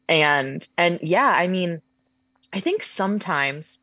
[0.10, 1.82] and, and yeah, I mean,
[2.51, 3.80] I think sometimes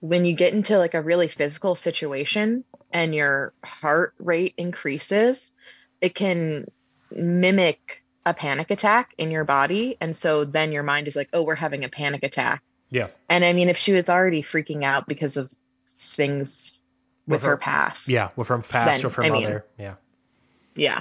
[0.00, 5.52] when you get into like a really physical situation and your heart rate increases,
[6.00, 6.66] it can
[7.10, 9.96] mimic a panic attack in your body.
[10.00, 12.62] And so then your mind is like, oh, we're having a panic attack.
[12.90, 15.50] yeah, And I mean, if she was already freaking out because of
[15.86, 16.78] things
[17.26, 18.30] with, With her, her- past, yeah.
[18.36, 19.64] With her past Then, or from I mean- mother.
[19.78, 19.94] Yeah,
[20.76, 21.00] yeah,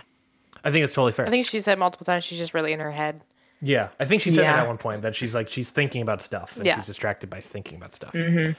[0.64, 1.28] I think it's totally fair.
[1.28, 3.22] I think she said multiple times she's just really in her head.
[3.66, 6.22] Yeah, I think she said that at one point that she's like she's thinking about
[6.22, 6.76] stuff and Yeah.
[6.76, 8.12] she's distracted by thinking about stuff.
[8.14, 8.52] Mm-hmm.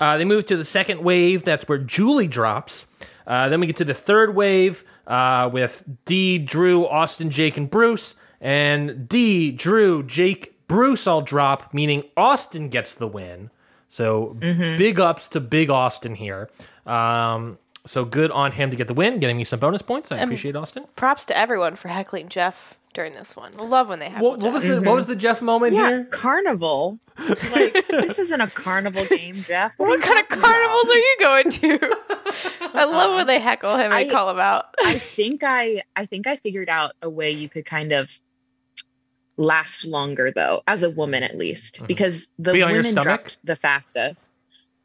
[0.00, 1.42] Uh, they move to the second wave.
[1.44, 2.86] That's where Julie drops.
[3.26, 7.68] Uh, then we get to the third wave uh, with Dee, Drew, Austin, Jake, and
[7.68, 8.14] Bruce.
[8.40, 13.50] And Dee, Drew, Jake, Bruce all drop, meaning Austin gets the win.
[13.88, 14.76] So Mm-hmm.
[14.78, 16.48] big ups to Big Austin here.
[16.86, 20.12] Um, so good on him to get the win, getting me some bonus points.
[20.12, 20.84] I appreciate Austin.
[20.96, 23.56] Props to everyone for heckling Jeff during this one.
[23.56, 24.52] Love when they heckle What, what Jeff.
[24.52, 25.88] was the what was the Jeff moment yeah.
[25.88, 26.04] here?
[26.04, 26.98] Carnival.
[27.18, 29.72] Like this isn't a carnival game, Jeff.
[29.78, 31.96] What kind of carnivals are you going to?
[32.74, 34.66] I love when they heckle him and I- call him out.
[34.84, 38.10] I think I I think I figured out a way you could kind of
[39.36, 41.86] last longer though, as a woman at least, Mhm.
[41.86, 43.04] because the Be on your women stomach?
[43.04, 44.34] dropped the fastest.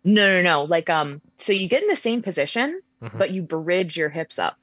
[0.04, 0.64] No, no, no.
[0.64, 3.18] Like um, so you get in the same position, Mhm.
[3.18, 4.58] but you bridge your hips up.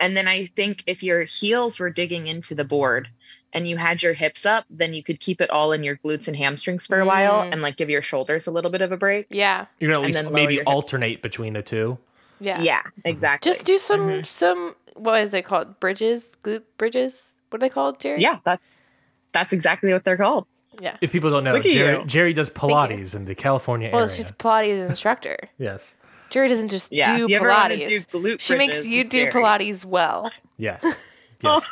[0.00, 3.08] And then I think if your heels were digging into the board
[3.52, 6.28] and you had your hips up, then you could keep it all in your glutes
[6.28, 7.52] and hamstrings for a while Mm.
[7.52, 9.26] and like give your shoulders a little bit of a break.
[9.30, 10.72] Yeah, You're gonna at least maybe your hips.
[10.72, 11.98] alternate between the two.
[12.40, 13.50] yeah, Yeah, exactly.
[13.50, 14.26] Just do some Mhm.
[14.26, 15.80] some what is it called?
[15.80, 17.40] Bridges, glute bridges.
[17.50, 18.20] What are they called, Jari?
[18.20, 18.84] Yeah, that's
[19.32, 20.46] that's exactly what they're called.
[20.80, 20.96] yeah.
[21.00, 22.04] If people don't know, Jari.
[22.06, 22.50] Jari does.
[22.50, 24.14] Pilates in the California Well, area.
[24.14, 25.36] she's a Pilates instructor.
[25.58, 25.96] Yes,
[26.34, 28.10] Jari doesn't just Yeah, do if you ever Pilates.
[28.10, 29.32] do glute she makes you do Jari.
[29.32, 30.30] Pilates well.
[30.58, 30.84] yes,
[31.42, 31.70] yes.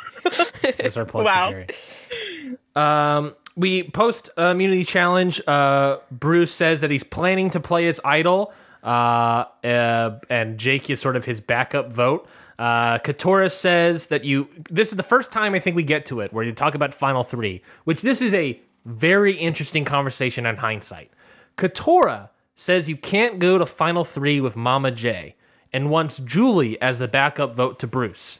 [0.61, 1.51] That's our plug Wow.
[1.51, 2.57] Jari.
[2.75, 5.41] Um, we post immunity challenge.
[5.47, 8.51] Uh, Bruce says that he's planning to play his idol,
[8.83, 12.27] uh, uh, and Jake is sort of his backup vote.
[12.57, 14.47] Uh, Katurah says that you.
[14.69, 16.93] This is the first time I think we get to it where you talk about
[16.93, 21.11] final three, which this is a very interesting conversation in hindsight.
[21.57, 22.29] Katurah
[22.63, 25.35] says you can't go to final three with Mama J,
[25.71, 28.39] and wants Julie as the backup vote to Bruce.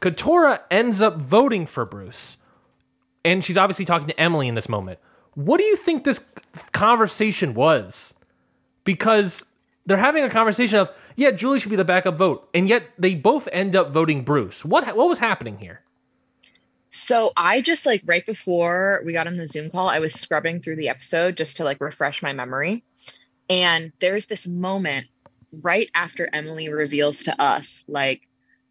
[0.00, 2.38] Katurah ends up voting for Bruce
[3.24, 4.98] and she's obviously talking to Emily in this moment.
[5.34, 6.18] What do you think this
[6.72, 8.14] conversation was?
[8.84, 9.44] Because
[9.86, 13.14] they're having a conversation of, yeah, Julie should be the backup vote, and yet they
[13.14, 14.64] both end up voting Bruce.
[14.64, 15.82] What what was happening here?
[16.90, 20.62] So I just like right before we got on the Zoom call, I was scrubbing
[20.62, 22.82] through the episode just to like refresh my memory.
[23.48, 25.06] And there's this moment
[25.62, 28.22] right after Emily reveals to us, like,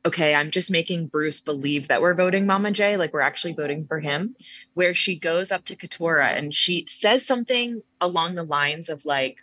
[0.05, 3.85] okay, I'm just making Bruce believe that we're voting Mama J, like we're actually voting
[3.85, 4.35] for him,
[4.73, 9.39] where she goes up to Katurah and she says something along the lines of like,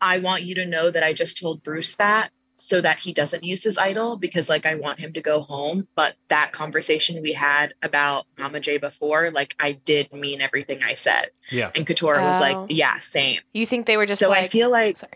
[0.00, 2.30] I want you to know that I just told Bruce that
[2.64, 5.88] so that he doesn't use his idol because like I want him to go home.
[5.96, 10.94] But that conversation we had about Mama J before, like I did mean everything I
[10.94, 11.30] said.
[11.50, 11.72] Yeah.
[11.74, 12.40] And Katurah was Oh.
[12.40, 13.40] like, Yeah, same.
[13.52, 15.12] You think they were just so like I feel like sorry.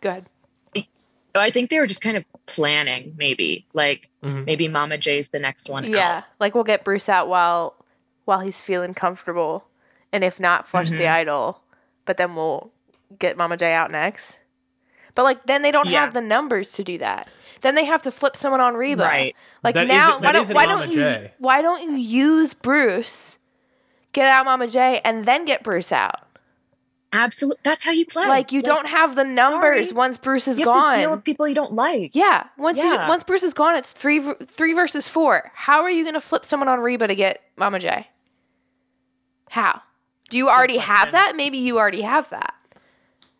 [0.00, 0.26] Go ahead.
[1.34, 3.66] I think they were just kind of planning, maybe.
[3.74, 4.46] Like Mhm.
[4.46, 5.84] maybe Mama J's the next one.
[5.84, 6.24] Yeah, out.
[6.40, 7.74] like we'll get Bruce out while
[8.24, 9.66] while he's feeling comfortable,
[10.10, 11.12] and if not, flush the Mhm.
[11.12, 11.62] idol.
[12.06, 12.72] But then we'll
[13.18, 14.38] get Mama J out next.
[15.18, 16.04] But like then they don't Yeah.
[16.04, 17.26] have the numbers to do that.
[17.62, 19.02] then they have to flip someone on Reba.
[19.02, 19.34] Right.
[19.64, 21.32] Like That now, why don't why don't you J.
[21.38, 23.36] why don't you use Bruce,
[24.12, 26.20] get out Mama J, and then get Bruce out?
[27.12, 27.58] Absolutely.
[27.64, 28.28] That's how you play.
[28.28, 29.96] Like you don't have the numbers sorry.
[29.96, 30.92] once Bruce is You have gone.
[30.94, 32.14] to deal with people you don't like.
[32.14, 35.50] yeah, once you, once Bruce is gone, it's three v- three versus four.
[35.54, 38.06] How are you going to flip someone on Reba to get Mama J?
[39.50, 39.82] How?
[40.30, 41.34] Do you already have that?
[41.34, 42.54] Maybe you already have that,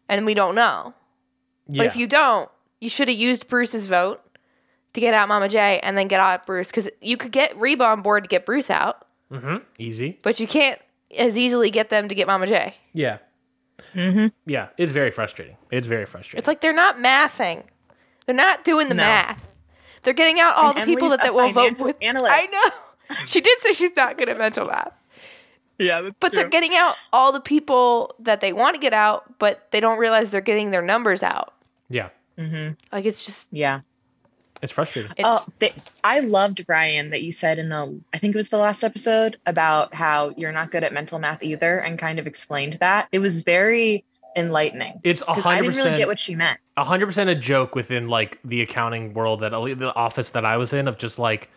[0.08, 0.94] and we don't know.
[1.68, 2.50] But if you don't,
[2.80, 4.20] you should have used Bruce's vote
[4.94, 7.84] to get out Mama J and then get out Bruce because you could get Reba
[7.84, 9.06] on board to get Bruce out,
[9.78, 10.18] easy.
[10.22, 10.80] but you can't
[11.16, 12.74] as easily get them to get Mama J.
[12.92, 13.18] Yeah.
[13.94, 14.26] Mm-hmm.
[14.46, 15.56] Yeah, it's very frustrating.
[15.70, 16.38] It's very frustrating.
[16.38, 17.64] It's like they're not mathing.
[18.26, 19.02] They're not doing the No.
[19.04, 19.46] math.
[20.02, 21.96] They're getting out all And the people that, that a will vote with.
[22.02, 22.32] analyst.
[22.32, 22.70] I know.
[23.26, 24.92] She did say she's not good at mental math.
[25.78, 29.38] Yeah, that's But they're getting out all the people that they want to get out,
[29.38, 31.54] but they don't realize they're getting their numbers out.
[31.88, 32.74] Yeah, Mm-hmm.
[32.92, 33.80] Like it's just yeah.
[34.62, 35.10] it's frustrating.
[35.16, 35.72] it's Oh, they,
[36.04, 39.36] I loved Ryan that you said in the I think it was the last episode
[39.44, 43.08] about how you're not good at mental math either, and kind of explained that.
[43.10, 44.04] It was very
[44.36, 46.60] enlightening It's a because I didn't really get what she meant.
[46.76, 50.58] a hundred percent a joke within like the accounting world that the office that I
[50.58, 51.50] was in of just like,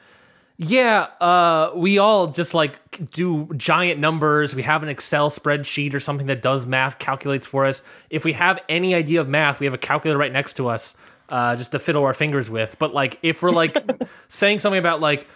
[0.63, 4.53] yeah, uh, we all just like do giant numbers.
[4.53, 7.81] We have an Excel spreadsheet or something that does math, calculates for us.
[8.11, 10.95] If we have any idea of math, we have a calculator right next to us,
[11.29, 12.75] uh, just to fiddle our fingers with.
[12.77, 13.75] But like, if we're like
[14.27, 15.27] saying something about like,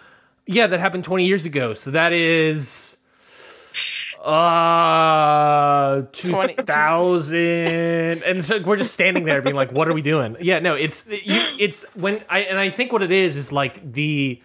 [0.46, 2.96] yeah, that happened twenty years ago, so that is.
[4.24, 10.36] Uh, 20 2000 and so we're just standing there being like what are we doing
[10.40, 13.92] yeah no it's you, it's when i and i think what it is is like
[13.92, 14.40] the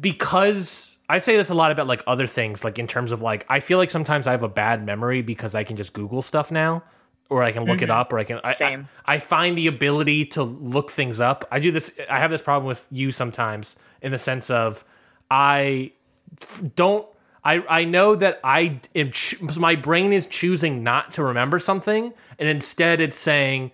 [0.00, 3.44] because i say this a lot about like other things like in terms of like
[3.48, 6.50] i feel like sometimes i have a bad memory because i can just google stuff
[6.50, 6.82] now
[7.28, 8.00] or i can look it mm-hmm.
[8.00, 8.88] up or i can I, Same.
[9.04, 12.42] I, I find the ability to look things up i do this i have this
[12.42, 14.84] problem with you sometimes in the sense of
[15.30, 15.92] i
[16.40, 17.06] f- don't
[17.44, 19.12] I, I know that I am
[19.56, 23.70] my brain is choosing not to remember something and instead it's saying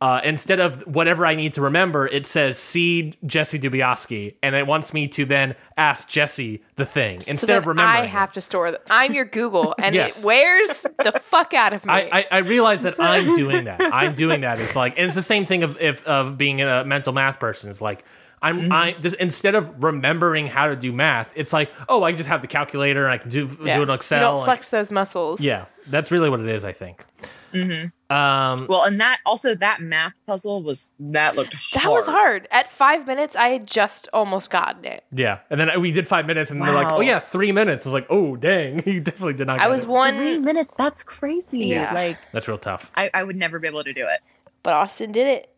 [0.00, 4.66] uh, instead of whatever I need to remember, it says see Jessie Dubiowski, and it
[4.66, 8.02] wants me to then ask Jessie the thing so instead that of remembering.
[8.02, 8.80] I have to store them.
[8.90, 10.20] I'm your Google, and Yes.
[10.22, 11.92] it wears the fuck out of me.
[11.92, 13.80] I, I, I realize that I'm doing that.
[13.80, 14.60] I'm doing that.
[14.60, 17.68] It's like, and it's the same thing of if of being a mental math person.
[17.68, 18.04] It's like
[18.40, 18.72] I'm Mm-hmm.
[18.72, 22.40] I just instead of remembering how to do math, it's like oh I just have
[22.40, 23.74] the calculator and I can do Yeah.
[23.78, 24.20] do it in Excel.
[24.20, 25.40] You don't and- flex those muscles.
[25.40, 26.64] yeah, that's really what it is.
[26.64, 27.04] I think.
[27.52, 27.88] Mm-hmm.
[28.10, 31.84] Um, Well, and that also that math puzzle was that looked hard.
[31.84, 32.48] That was hard.
[32.50, 35.04] At five minutes, I had just almost gotten it.
[35.12, 37.84] yeah, and then we did five minutes, and they're like, oh yeah, three minutes.
[37.84, 39.58] I was like, oh dang, you definitely did not.
[39.60, 39.88] I get was it.
[39.90, 40.72] one, Three minutes.
[40.74, 41.66] That's crazy.
[41.66, 41.92] Yeah.
[41.92, 42.90] Like That's real tough.
[42.96, 44.20] I, I would never be able to do it.
[44.62, 45.54] but Austin did it.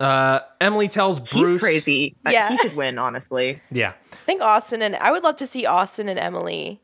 [0.00, 1.52] Uh, Emily tells Bruce.
[1.52, 2.16] He's crazy.
[2.28, 2.48] Yeah.
[2.48, 2.98] he should win.
[2.98, 6.80] Honestly, Yeah, I think Austin and I would love to see Austin and Emily.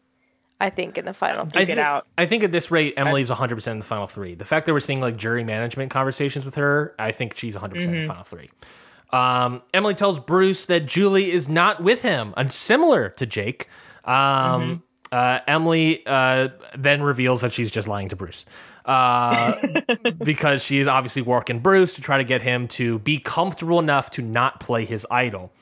[0.61, 1.45] I think in the final.
[1.45, 2.07] Duke I think, out.
[2.17, 4.35] I think at this rate, Emily's 100 percent in the final three.
[4.35, 7.75] The fact that we're seeing like jury management conversations with her, I think she's 100
[7.75, 8.51] percent in the final three.
[9.11, 13.69] Um, Emily tells Bruce that Julie is not with him, and similar to Jake.
[14.05, 14.83] Um,
[15.13, 18.45] uh, Emily uh, then reveals that she's just lying to Bruce
[18.85, 19.55] uh,
[20.25, 24.11] because she is obviously working Bruce to try to get him to be comfortable enough
[24.11, 25.53] to not play his idol.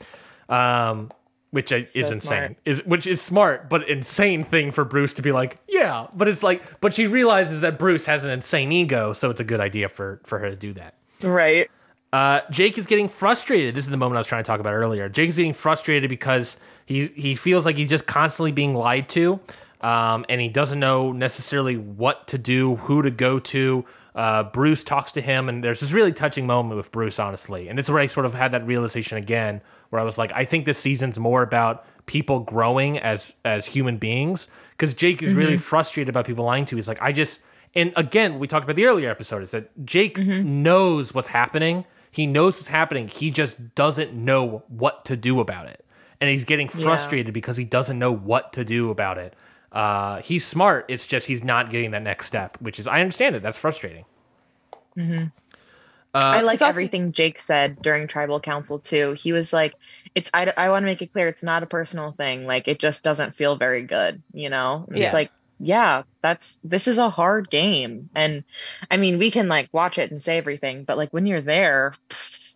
[0.49, 1.11] Um,
[1.57, 2.21] which is insane.
[2.21, 2.57] smart.
[2.67, 6.07] Is which is smart, but insane thing for Bruce to be like, yeah.
[6.15, 9.45] But it's like, but she realizes that Bruce has an insane ego, so it's a
[9.45, 10.95] good idea for for her to do that.
[11.23, 11.71] Right.
[12.13, 13.75] Uh, Jake is getting frustrated.
[13.75, 15.09] This is the moment I was trying to talk about earlier.
[15.09, 19.41] Jake is getting frustrated because he he feels like he's just constantly being lied to,
[19.81, 23.85] um, and he doesn't know necessarily what to do, who to go to.
[24.17, 27.69] Uh, Bruce talks to him, and there's this really touching moment with Bruce, honestly.
[27.69, 29.61] And this is where I sort of had that realization again,
[29.91, 33.99] where I was like, I think this season's more about people growing as as human
[33.99, 36.77] beings, because Jake is really frustrated about people lying to.
[36.77, 37.43] He's like, I just
[37.75, 41.85] and again, we talked about the earlier episode is that Jake knows what's happening.
[42.11, 43.09] He knows what's happening.
[43.09, 45.85] He just doesn't know what to do about it.
[46.19, 49.35] And he's getting frustrated because he doesn't know what to do about it.
[49.77, 50.87] Uh, he's smart.
[50.89, 53.43] It's just he's not getting that next step, which is, I understand it.
[53.43, 54.07] That's frustrating.
[56.15, 59.13] I like also- everything Jake said during tribal council too.
[59.13, 59.75] He was like,
[60.15, 62.47] "It's I, I want to make it clear it's not a personal thing.
[62.47, 65.05] Like it just doesn't feel very good, you know." Yeah.
[65.05, 68.45] It's like, yeah, that's this is a hard game, and
[68.91, 71.93] I mean we can like watch it and say everything, but like when you're there,
[72.09, 72.55] pff,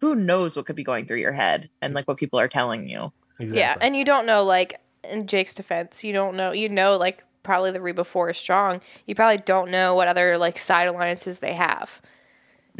[0.00, 2.88] who knows what could be going through your head and like what people are telling
[2.88, 3.12] you.
[3.38, 3.58] Exactly.
[3.58, 6.52] Yeah, and you don't know like in Jake's defense, you don't know.
[6.52, 8.80] You know like probably the Reba Four is strong.
[9.06, 12.00] You probably don't know what other like side alliances they have.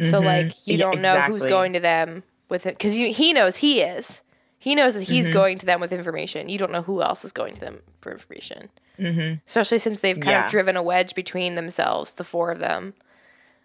[0.01, 0.25] So Mhm.
[0.25, 3.81] like you Yeah, don't know who's going to them with it because he knows he
[3.81, 4.21] is.
[4.57, 5.13] He knows that Mm-hmm.
[5.13, 6.49] he's going to them with information.
[6.49, 8.69] You don't know who else is going to them for information.
[8.99, 9.35] Mm-hmm.
[9.45, 10.45] Especially since they've kind Yeah.
[10.45, 12.93] of driven a wedge between themselves, the four of them.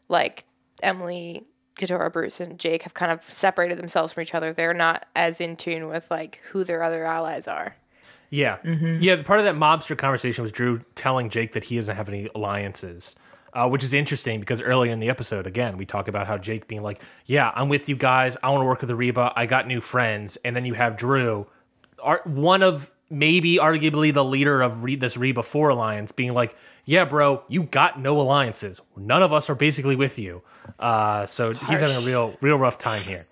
[0.08, 0.44] Like
[0.82, 1.44] Emily,
[1.76, 4.52] Katurah, Bruce, and Jake have kind of separated themselves from each other.
[4.52, 7.76] They're not as in tune with like who their other allies are.
[8.30, 8.58] Yeah.
[8.64, 9.22] Yeah.
[9.22, 13.16] Part of that mobster conversation was Drew telling Jake that he doesn't have any alliances,
[13.52, 16.68] uh, which is interesting because earlier in the episode, again, we talk about how Jake
[16.68, 18.36] being like, Yeah, I'm with you guys.
[18.42, 19.32] I want to work with the Reba.
[19.34, 20.38] I got new friends.
[20.44, 21.46] And then you have Drew,
[22.24, 26.54] one of maybe arguably the leader of Re- this Reba 4 alliance, being like,
[26.84, 28.80] Yeah, bro, you got no alliances.
[28.96, 30.42] None of us are basically with you.
[30.78, 33.24] Uh, so he's having a real, real rough time here.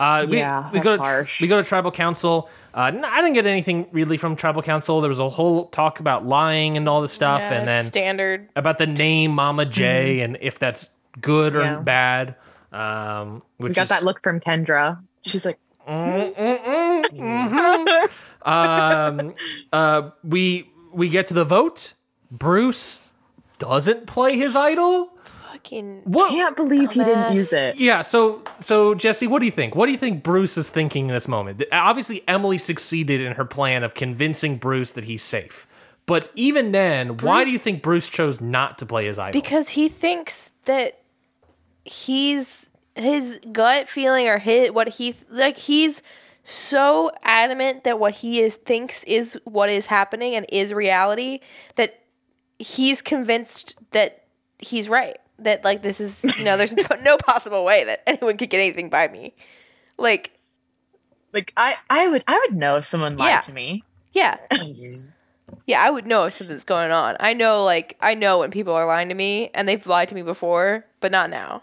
[0.00, 1.40] Uh, we, Yeah, we go to harsh.
[1.40, 2.50] we go to tribal council.
[2.74, 5.00] Uh, n- I didn't get anything really from tribal council.
[5.00, 8.48] There was a whole talk about lying and all this stuff, Yeah, and then standard.
[8.56, 10.88] about the name Mama J and if that's
[11.20, 11.74] good or Mm-hmm.
[11.78, 11.80] Yeah.
[11.82, 12.34] bad.
[12.72, 14.98] Um, which We got is, that look from Kendra.
[15.22, 15.58] She's like,
[18.42, 19.34] um,
[19.72, 21.94] uh, we we get to the vote.
[22.30, 23.08] Bruce
[23.58, 25.12] doesn't play his idol.
[25.62, 26.30] Fucking What?
[26.30, 27.76] can't believe he didn't use it.
[27.76, 29.74] Yeah, so so Jessie, what do you think?
[29.74, 31.62] What do you think Bruce is thinking in this moment?
[31.70, 35.66] Obviously, Emily succeeded in her plan of convincing Bruce that he's safe.
[36.06, 39.38] But even then, why do you think Bruce chose not to play his idol?
[39.38, 41.00] because he thinks that
[41.84, 46.02] he's his gut feeling or his what he like he's
[46.42, 51.40] so adamant that what he is thinks is what is happening and is reality
[51.76, 52.00] that
[52.58, 54.24] he's convinced that
[54.58, 58.36] he's right that like this is you know there's no, no possible way that anyone
[58.36, 59.34] could get anything by me.
[59.98, 60.32] Like
[61.32, 63.40] Like I, I would, I would know if someone lied Yeah.
[63.40, 63.84] to me.
[64.12, 64.36] yeah.
[65.66, 67.16] Yeah i would know if something's going on.
[67.20, 70.14] I know like i know when people are lying to me and they've lied to
[70.14, 71.62] me before but not now.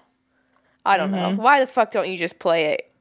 [0.86, 1.30] I don't know.
[1.30, 1.42] Mm-hmm.
[1.42, 2.92] Why the fuck don't you just play it?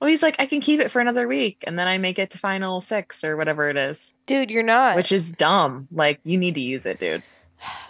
[0.00, 2.30] Well, he's like, I can keep it for another week, and then I make it
[2.30, 4.96] to final six or whatever it is, dude you're not.
[4.96, 5.88] Which is dumb.
[5.92, 7.22] Like, you need to use it, dude.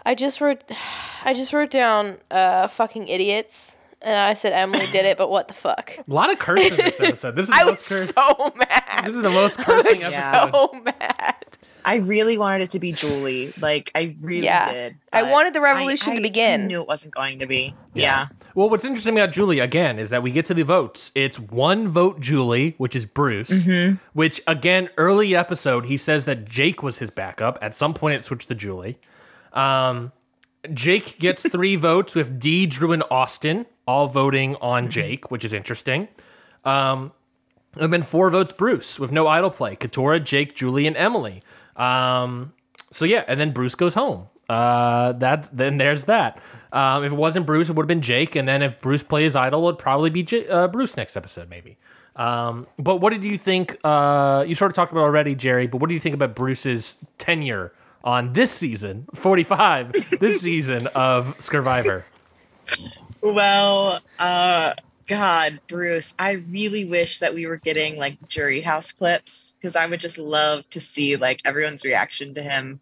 [0.07, 0.63] I just wrote
[1.25, 5.49] i just wrote down uh fucking idiots and i said emily did it but what
[5.49, 7.37] the fuck a lot of cursing in this episode.
[7.37, 10.45] This is the i was most so mad This is the most cursing Yeah.
[10.45, 10.71] episode.
[10.75, 11.35] so mad
[11.83, 13.55] I really wanted it to be Julie.
[13.59, 14.71] Like, I really Yeah.
[14.71, 14.97] did.
[15.15, 16.67] I wanted the revolution I- to I begin.
[16.67, 17.73] knew it wasn't going to be.
[17.95, 18.27] Yeah.
[18.55, 21.11] Well, what's interesting about Julie again is that we get to the votes.
[21.15, 23.49] It's one vote Julie, which is Bruce.
[23.65, 23.95] Mm-hmm.
[24.13, 27.59] Which again, early episode, he says that Jake was his backup.
[27.63, 28.99] At some point, it switched to Julie.
[29.53, 30.13] Um,
[30.73, 34.91] Jake gets three votes with Dee, Drew, and Austin all voting on Mm-hmm.
[34.91, 36.09] Jake, which is interesting.
[36.65, 37.13] Um,
[37.79, 39.77] and then four votes Bruce with no idol play.
[39.77, 41.43] Katurah, Jake, Julie, and Emily.
[41.77, 42.53] Um,
[42.91, 44.27] so yeah, and then Bruce goes home.
[44.49, 46.41] Uh, that then there's that.
[46.73, 49.37] Um, if it wasn't Bruce, it would have been Jake, and then if Bruce plays
[49.37, 51.79] idol, it'd probably be J- uh, Bruce next episode, maybe.
[52.17, 53.79] Um, but what did you think?
[53.85, 55.71] Uh, you sort of talked about already, Jari.
[55.71, 57.73] But what do you think about Bruce's tenure
[58.05, 62.05] on this season, forty-five, this season of Survivor?
[63.23, 64.75] Well, uh,
[65.07, 69.87] God, Bruce, I really wish that we were getting like jury house clips because I
[69.87, 72.81] would just love to see like everyone's reaction to him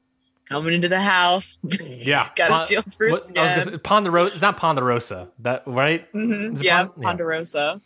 [0.48, 1.58] coming into the house.
[1.80, 4.32] Yeah, Gotta Pon- deal Bruce what- I was gonna say, Ponderosa.
[4.34, 6.10] It's not Ponderosa, that right?
[6.12, 7.04] Mhm, it Yeah, Pon- yeah.
[7.08, 7.80] Ponderosa.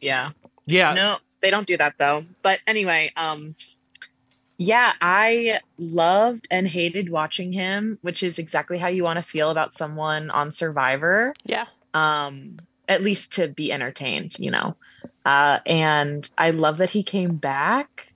[0.00, 0.30] Yeah.
[0.66, 2.22] Yeah, No, they don't do that though.
[2.42, 3.54] But anyway, um
[4.62, 9.48] yeah, I loved and hated watching him, which is exactly how you want to feel
[9.48, 11.32] about someone on Survivor.
[11.46, 14.76] yeah Um at least to be entertained, you know.
[15.24, 18.12] Uh and I love that he came back.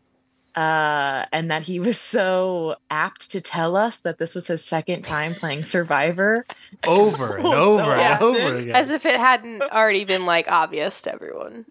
[0.57, 5.03] Uh, and that he was so apt to tell us that this was his second
[5.03, 6.45] time playing Survivor.
[6.87, 8.23] over and So over and apt.
[8.23, 8.77] over again.
[8.77, 11.65] as if it hadn't already been like obvious to everyone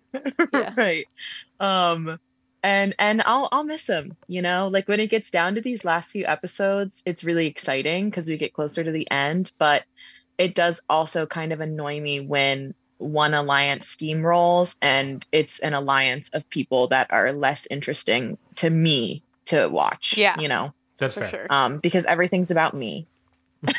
[0.52, 0.74] Yeah.
[0.76, 1.06] right
[1.62, 2.20] um
[2.64, 5.84] and and i'll i'll miss him you know like when it gets down to these
[5.86, 9.84] last few episodes it's really exciting because we get closer to the end but
[10.38, 16.30] it does also kind of annoy me when one alliance steamrolls and it's an alliance
[16.30, 20.40] of people that are less interesting to me to watch Yeah.
[20.40, 21.30] you know That's for fair.
[21.30, 23.08] sure um because everything's about me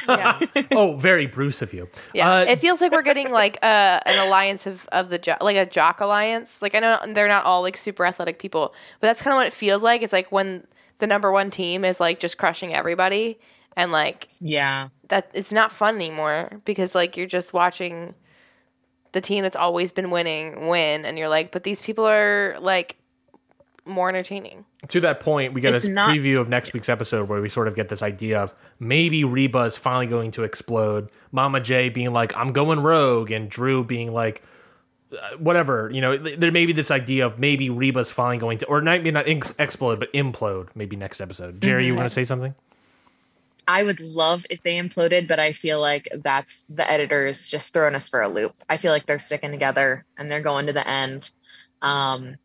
[0.08, 0.40] yeah
[0.72, 1.88] oh, very Bruce of you.
[2.12, 5.36] Yeah, Uh, it feels like we're getting like uh, an alliance of of the jo-
[5.40, 6.62] like a jock alliance.
[6.62, 9.46] Like I know they're not all like super athletic people, but that's kind of what
[9.46, 10.02] it feels like.
[10.02, 10.66] It's like when
[10.98, 13.38] the number one team is like just crushing everybody,
[13.76, 18.14] and like yeah that it's not fun anymore because like you're just watching
[19.12, 22.96] the team that's always been winning win, and you're like, but these people are like
[23.84, 24.64] more entertaining.
[24.88, 27.48] To that point, we get It's a not- preview of next week's episode where we
[27.48, 31.10] sort of get this idea of maybe Reba is finally going to explode.
[31.32, 34.42] Mama J being like, "I'm going rogue," and Drew being like,
[35.12, 38.66] uh, whatever, you know, there may be this idea of maybe Reba's finally going to,
[38.66, 41.60] or not, maybe not ex- explode, but implode maybe next episode.
[41.60, 42.54] Jari, you want to say something?
[43.68, 47.94] I would love if they imploded, but I feel like that's the editors just throwing
[47.94, 48.54] us for a loop.
[48.68, 51.30] I feel like they're sticking together and they're going to the end.
[51.80, 52.36] Um,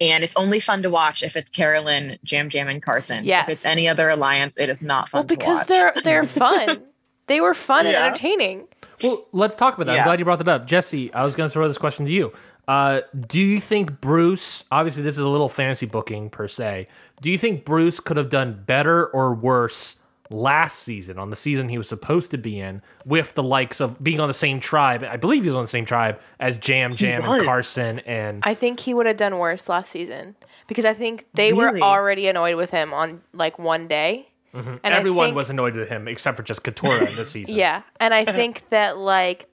[0.00, 3.24] and it's only fun to watch if it's Carolyn, Jam Jam, and Carson.
[3.24, 3.44] Yes.
[3.44, 5.20] If it's any other alliance, it is not fun.
[5.20, 5.94] Well, because to watch.
[5.94, 6.82] they're they're fun.
[7.26, 8.66] they were fun and entertaining.
[9.02, 9.98] Well, let's talk about that.
[9.98, 10.66] I'm glad you brought that up.
[10.66, 12.32] Jessie, I was going to throw this question to you.
[12.68, 16.86] Uh, do you think Bruce, obviously, this is a little fantasy booking per se,
[17.20, 19.99] do you think Bruce could have done better or worse
[20.30, 24.02] last season, on the season he was supposed to be in, with the likes of
[24.02, 25.04] being on the same tribe?
[25.04, 27.44] I believe he was on the same tribe as Jam Jam and.
[27.44, 28.42] Carson and.
[28.44, 32.28] I think he would have done worse last season because I think they were already
[32.28, 34.28] annoyed with him on like one day.
[34.54, 34.76] Mm-hmm.
[34.82, 37.54] And Everyone think- was annoyed with him except for just Katurah this season.
[37.54, 39.48] Yeah, and I think that like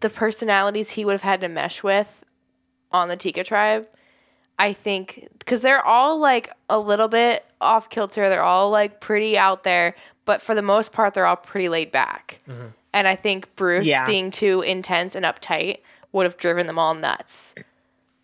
[0.00, 2.24] the personalities he would have had to mesh with
[2.92, 3.86] on the Tika tribe,
[4.58, 9.36] I think because they're all like a little bit off kilter, they're all like pretty
[9.36, 9.94] out there,
[10.24, 12.40] but for the most part, they're all pretty laid back.
[12.92, 14.06] And I think Bruce Yeah.
[14.06, 15.78] being too intense and uptight
[16.12, 17.54] would have driven them all nuts.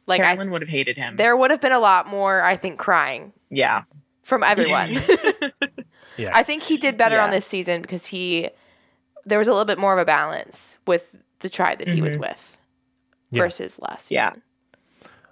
[0.07, 1.17] Like I, Carolyn would have hated him.
[1.17, 3.83] there would have been a lot more, I think, crying yeah.
[4.23, 4.91] from everyone.
[6.19, 6.31] Yeah.
[6.33, 8.49] I think he did better on this season because he
[9.27, 12.17] there was a little bit more of a balance with the tribe that he was
[12.17, 12.57] with
[13.29, 13.43] Yeah.
[13.43, 14.31] versus last Yeah.
[14.31, 14.43] season.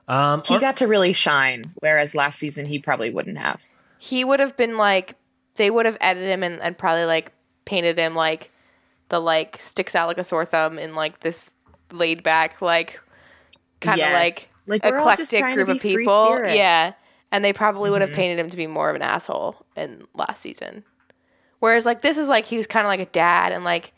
[0.09, 3.65] Um, He or- got to really shine, whereas last season he probably wouldn't have.
[3.99, 5.15] He would have been like
[5.57, 7.33] they would have edited him and, and probably like
[7.65, 8.51] painted him like
[9.09, 11.55] the like sticks out like a sore thumb in like this
[11.93, 13.01] laid back like
[13.81, 14.59] kind of Yes.
[14.67, 16.41] like, Like, we're all just eclectic group of people.
[16.47, 16.93] Yeah.
[17.31, 18.15] And they probably would have Mhm.
[18.15, 20.85] painted him to be more of an asshole in last season.
[21.61, 23.93] Whereas like this is like he was kind of like a dad and like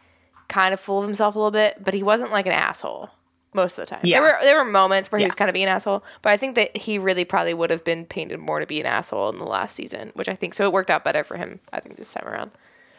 [0.48, 3.10] kind of full of himself a little bit, but he wasn't like an asshole
[3.56, 4.00] most of the time.
[4.04, 4.20] Yeah.
[4.20, 6.36] There were there were moments where he was kind of being an asshole, but I
[6.36, 9.38] think that he really probably would have been painted more to be an asshole in
[9.38, 11.58] the last season, which I think so it worked out better for him.
[11.72, 12.52] I think this time around.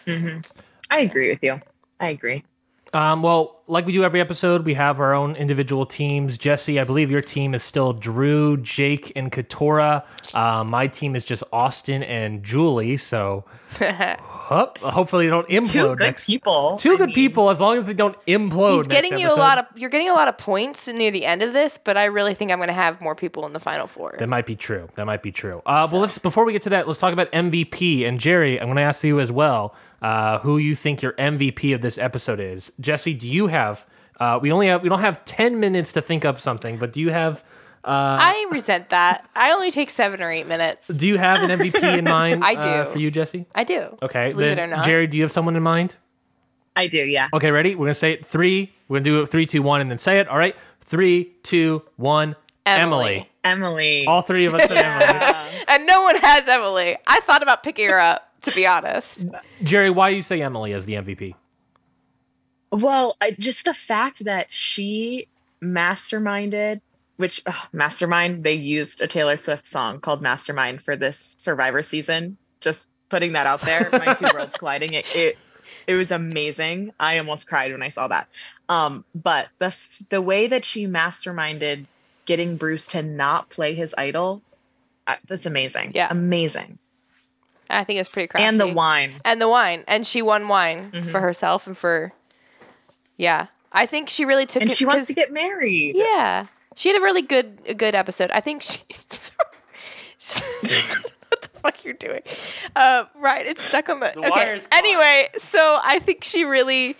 [0.05, 0.39] Mm-hmm.
[0.91, 1.59] I agree with you.
[1.99, 2.43] I agree.
[2.93, 6.37] Um, well, like we do every episode, we have our own individual teams.
[6.37, 10.05] Jessie, I believe your team is still Drew, Jake, and Katurah.
[10.33, 12.95] Uh, my team is just Austin and Julie.
[12.97, 13.43] So
[13.79, 16.25] hup, hopefully they don't implode Two good next.
[16.27, 16.77] people.
[16.77, 18.77] Two I good mean, people, as long as they don't implode.
[18.77, 19.65] He's getting you a lot of.
[19.75, 22.51] You're getting a lot of points near the end of this, but I really think
[22.51, 24.15] I'm going to have more people in the final four.
[24.17, 24.87] That might be true.
[24.95, 25.61] That might be true.
[25.65, 28.07] Uh, Well, let's before we get to that, let's talk about MVP.
[28.07, 31.73] And Jari, I'm going to ask you as well uh, who you think your MVP
[31.73, 32.71] of this episode is.
[32.79, 33.85] Jessie, do you have?
[34.19, 37.01] Uh, we only have we don't have ten minutes to think up something, but do
[37.01, 37.43] you have?
[37.83, 39.29] Uh, I resent that.
[39.35, 40.87] I only take seven or eight minutes.
[40.87, 42.43] Do you have an MVP in mind?
[42.43, 42.89] I uh, do.
[42.89, 43.45] for you, Jessie.
[43.55, 43.97] I do.
[44.01, 44.85] Okay, Believe then it or not.
[44.85, 45.95] Jari, do you have someone in mind?
[46.75, 47.29] I do, yeah.
[47.33, 47.75] Okay, ready?
[47.75, 48.71] We're gonna say it three.
[48.87, 50.27] We're gonna do it three, two, one, and then say it.
[50.27, 52.35] All right, three, two, one.
[52.65, 53.29] Emily.
[53.43, 54.05] Emily.
[54.05, 55.63] All three of us said Emily.
[55.69, 56.97] And no one has Emily.
[57.07, 59.25] I thought about picking her up, to be honest.
[59.63, 61.35] Jari, why do you say Emily as the MVP?
[62.71, 65.27] Well, I, just the fact that she
[65.61, 66.81] masterminded,
[67.15, 72.37] which ugh, mastermind, they used a Taylor Swift song called Mastermind for this Survivor season.
[72.59, 73.89] Just putting that out there.
[73.91, 74.93] My two worlds colliding.
[74.93, 75.37] It, it
[75.87, 76.91] it was amazing.
[76.99, 78.27] I almost cried when I saw that.
[78.67, 81.85] Um, but the f- the way that she masterminded
[82.25, 84.41] getting Bruce to not play his idol,
[85.07, 85.93] uh, that's amazing.
[85.95, 86.09] Yeah.
[86.11, 86.77] amazing.
[87.69, 88.45] I think it's pretty crafty.
[88.47, 89.15] And the wine.
[89.25, 89.83] And the wine.
[89.87, 91.09] And she won wine Mm-hmm.
[91.09, 92.13] for herself and for.
[93.17, 93.47] Yeah.
[93.71, 94.77] I think she really took And it.
[94.77, 95.95] she wants 'cause- to get married.
[95.95, 96.47] Yeah.
[96.75, 98.29] She had a really good a good episode.
[98.31, 98.79] I think she.
[101.29, 102.21] what the fuck you're doing?
[102.75, 104.17] Uh, right, it's stuck on the.
[104.17, 104.29] okay.
[104.29, 104.77] wire's caught.
[104.77, 106.95] Anyway, so I think she really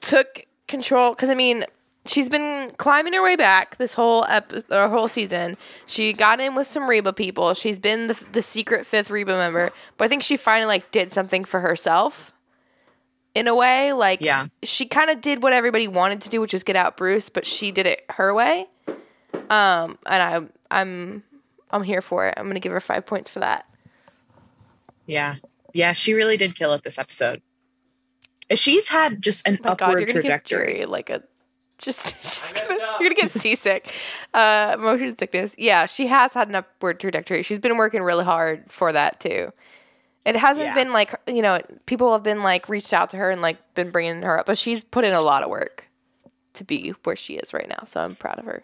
[0.00, 1.64] took control because I mean
[2.08, 5.56] she's been climbing her way back this whole ep- or whole season.
[5.86, 7.54] She got in with some Reba people.
[7.54, 11.12] She's been the the secret fifth Reba member, but I think she finally like did
[11.12, 12.32] something for herself.
[13.34, 14.46] In a way, like Yeah.
[14.64, 17.46] she kind of did what everybody wanted to do, which is get out Bruce, but
[17.46, 18.66] she did it her way.
[19.50, 21.22] Um, and I'm I'm
[21.70, 22.34] I'm here for it.
[22.36, 23.66] I'm gonna give her five points for that.
[25.06, 25.36] Yeah.
[25.74, 27.42] Yeah, she really did kill it this episode.
[28.54, 30.86] She's had just an Oh God, upward give trajectory.
[30.86, 31.22] Like a
[31.78, 33.92] just, just gonna, you're gonna get seasick,
[34.34, 35.54] uh, motion sickness.
[35.58, 37.42] Yeah, she has had an upward trajectory.
[37.42, 39.52] She's been working really hard for that too.
[40.24, 40.74] It hasn't Yeah.
[40.74, 43.90] been like you know people have been like reached out to her and like been
[43.90, 45.88] bringing her up, but she's put in a lot of work
[46.54, 47.84] to be where she is right now.
[47.86, 48.62] So I'm proud of her.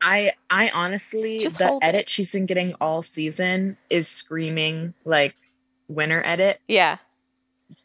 [0.00, 1.86] I I honestly Just the hold it.
[1.86, 5.34] edit she's been getting all season is screaming like
[5.88, 6.98] winner edit, Yeah,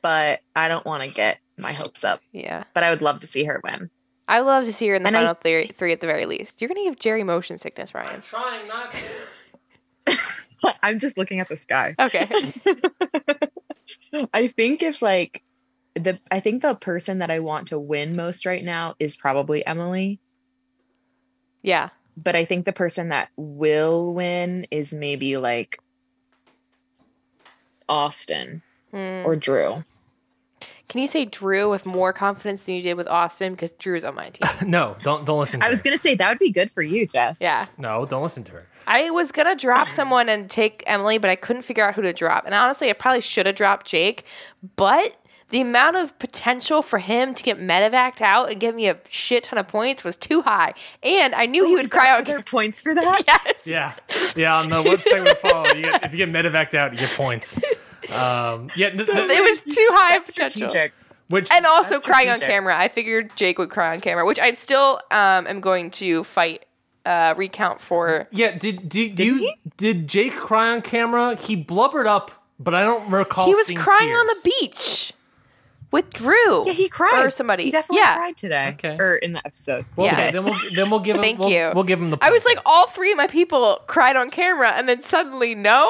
[0.02, 2.22] but I don't want to get my hopes up.
[2.32, 2.64] yeah.
[2.74, 3.90] But I would love to see her win.
[4.30, 6.26] I love to see her in the And I final three, three at the very
[6.26, 6.62] least.
[6.62, 8.16] You're gonna give Jari motion sickness, Ryan.
[8.16, 8.94] I'm trying not
[10.06, 10.18] to.
[10.84, 11.96] I'm just looking at the sky.
[11.98, 12.30] Okay.
[14.34, 15.42] I think if like
[15.96, 19.66] the I think the person that I want to win most right now is probably
[19.66, 20.20] Emily,
[21.64, 21.90] yeah.
[22.16, 25.80] but I think the person that will win is maybe like
[27.88, 28.62] Austin
[28.92, 29.24] Hmm.
[29.26, 29.84] or Drew.
[30.90, 33.54] Can you say Drew with more confidence than you did with Austin?
[33.54, 34.50] Because Drew's on my team.
[34.70, 35.60] No, don't don't listen.
[35.62, 35.84] To I was her.
[35.84, 37.40] gonna say that would be good for you, Jess.
[37.42, 37.68] Yeah.
[37.78, 38.68] No, don't listen to her.
[38.88, 42.12] I was gonna drop someone and take Emily, but I couldn't figure out who to
[42.12, 42.46] drop.
[42.46, 44.26] And honestly, I probably should have dropped Jake,
[44.76, 45.16] but
[45.50, 49.44] the amount of potential for him to get medevaced out and give me a shit
[49.46, 50.74] ton of points was too high.
[51.02, 52.20] And I knew he would cry out.
[52.20, 53.24] are there points for that?
[53.26, 53.66] Yes.
[53.68, 53.96] Yeah,
[54.36, 54.56] yeah.
[54.58, 57.60] On the website we follow, you get, if you get medevaced out, you get points.
[58.14, 60.70] Um, yeah, th- th- It was too high of That's potential.
[60.70, 60.94] strategic.
[61.28, 62.78] which And also That's crying on camera.
[62.78, 66.66] I figured Jake would cry on camera, which I still um, am going to fight
[67.06, 68.28] uh, recount for.
[68.32, 68.58] yeah.
[68.58, 71.36] Did did, do you did Jake cry on camera?
[71.36, 73.46] He blubbered up, but I don't recall.
[73.46, 75.14] He was seeing crying on the beach
[75.92, 76.66] with Drew.
[76.68, 77.26] Yeah, he cried.
[77.26, 77.64] Or somebody.
[77.64, 78.16] He definitely yeah.
[78.18, 78.68] cried today.
[78.74, 78.98] Okay.
[79.00, 79.86] Or in the episode.
[79.96, 80.14] Well, Yeah.
[80.14, 81.22] okay, then we'll then we'll give him.
[81.24, 81.72] Thank we'll, you.
[81.74, 82.18] We'll give him the.
[82.22, 85.90] I was like, all three of my people cried on camera, and then suddenly, no.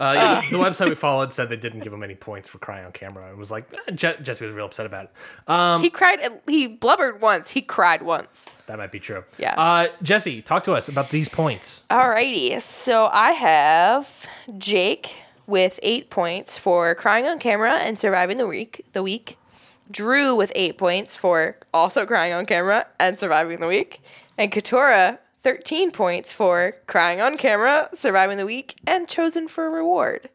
[0.00, 2.86] Uh, yeah, the website we followed said they didn't give him any points for crying
[2.86, 3.30] on camera.
[3.30, 5.50] It was like eh, Je- Jessie was real upset about it.
[5.50, 6.20] Um, He cried.
[6.48, 7.50] He blubbered once.
[7.50, 8.44] He cried once.
[8.66, 9.24] that might be true.
[9.38, 9.54] Yeah.
[9.60, 11.84] Uh, Jessie, talk to us about these points.
[11.90, 12.60] Alrighty.
[12.62, 14.26] So I have
[14.56, 15.12] Jake
[15.46, 18.86] with eight points for crying on camera and surviving the week.
[18.94, 19.36] The week.
[19.90, 24.00] Drew with eight points for also crying on camera and surviving the week,
[24.38, 25.18] and Katurah.
[25.42, 30.28] 13 points for crying on camera, surviving the week, and chosen for a reward.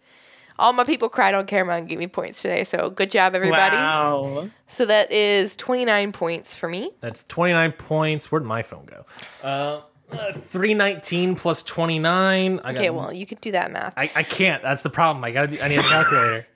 [0.57, 3.75] All my people cried on camera and gave me points today, so good job, everybody.
[3.75, 4.49] Wow.
[4.67, 6.91] So that is 29 points for me.
[7.01, 8.31] That's 29 points.
[8.31, 9.05] Where'd my phone go?
[9.43, 9.81] Uh,
[10.11, 12.59] uh, 319 plus 29.
[12.59, 13.93] I got, Okay, well, you could do that math.
[13.97, 14.63] I, I can't.
[14.63, 15.23] That's the problem.
[15.25, 15.63] I gotta.
[15.63, 16.47] I need a calculator.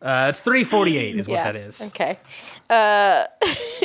[0.00, 1.82] Uh, it's 348 is what that is.
[1.82, 2.18] Okay.
[2.70, 3.24] Uh,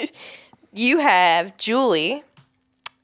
[0.74, 2.24] you have Julie,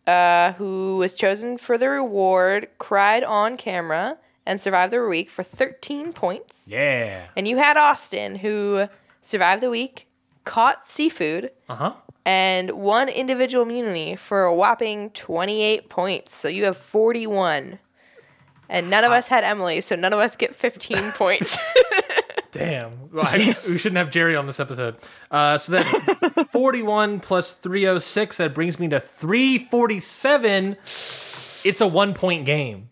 [0.10, 5.44] uh, who was chosen for the reward, cried on camera, and survived the week for
[5.44, 6.68] 13 points.
[6.72, 7.28] Yeah.
[7.38, 8.88] And you had Austin, who
[9.22, 10.08] survived the week,
[10.46, 11.94] caught seafood, Uh huh.
[12.26, 16.34] and won individual immunity for a whopping 28 points.
[16.34, 17.80] So you have 41.
[18.72, 21.58] And none of us had Emily, so none of us get 15 points.
[22.52, 23.12] Damn.
[23.12, 24.96] Well, I, we shouldn't have Jari on this episode.
[25.30, 28.38] Uh, so that's 41 plus 306.
[28.38, 30.78] That brings me to 347.
[31.64, 32.90] It's a one point game.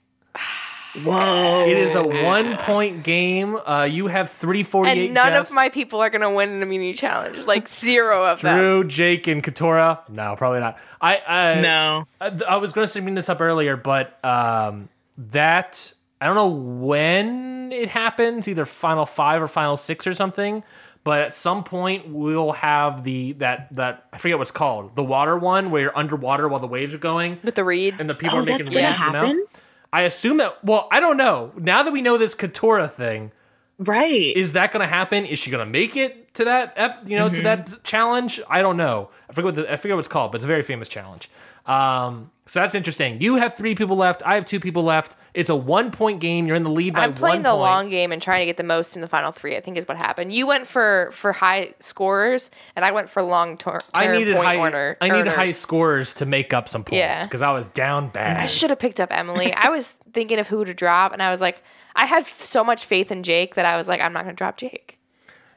[1.03, 1.65] Whoa.
[1.67, 3.55] It is a one point game.
[3.55, 5.05] Uh, you have 348.
[5.05, 5.49] and none Jess.
[5.49, 7.45] of my people are going to win an immunity challenge.
[7.45, 8.57] Like zero of them.
[8.57, 10.07] Drew, Jake, and Katurah.
[10.09, 10.79] No, probably not.
[10.99, 12.07] I, I No.
[12.19, 16.47] I, I was going to bring this up earlier, but um, that I don't know
[16.47, 20.63] when it happens, either final five or final six or something.
[21.03, 25.37] But at some point, we'll have the that that I forget what's called the water
[25.37, 28.37] one where you're underwater while the waves are going With the reed and the people
[28.37, 29.25] Oh, are making that's gonna reeds in the mouth.
[29.27, 29.45] happen?
[29.93, 30.61] I assume that.
[30.65, 31.53] Well, I don't know.
[31.57, 33.31] Now that we know this Katurah thing,
[33.79, 34.35] Right.
[34.35, 35.23] is that going to happen?
[35.25, 36.73] Is she going to make it to that?
[36.75, 38.41] Ep, you know, to that challenge?
[38.49, 39.09] I don't know.
[39.29, 41.29] I forget what the, I forget what it's called, but it's a very famous challenge.
[41.65, 43.21] Um, so that's interesting.
[43.21, 44.23] You have three people left.
[44.25, 45.15] I have two people left.
[45.33, 46.47] It's a one point game.
[46.47, 47.59] You're in the lead by I'm playing the point.
[47.61, 49.55] long game and trying to get the most in the final three.
[49.55, 50.33] I think is what happened.
[50.33, 54.35] You went for for high scorers, and I went for long ter- I term needed
[54.35, 54.57] point high.
[54.57, 54.97] earner.
[55.01, 57.23] I needed high scores to make up some points Yeah.
[57.23, 58.37] because I was down bad.
[58.37, 59.53] I should have picked up Emily.
[59.55, 61.61] I was thinking of who to drop, and I was like,
[61.95, 64.37] I had so much faith in Jake that I was like, I'm not going to
[64.37, 64.99] drop Jake.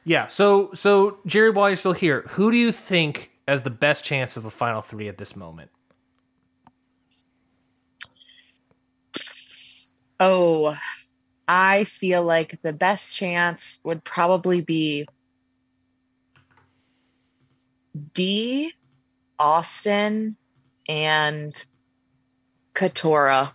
[0.03, 0.27] Yeah.
[0.27, 4.35] So so Jari, while you're still here, who do you think has the best chance
[4.37, 5.69] of the final three at this moment?
[10.21, 10.77] Oh,
[11.47, 15.07] I feel like the best chance would probably be
[18.13, 18.71] Dee,
[19.39, 20.37] Austin,
[20.87, 21.51] and
[22.75, 23.51] Katurah.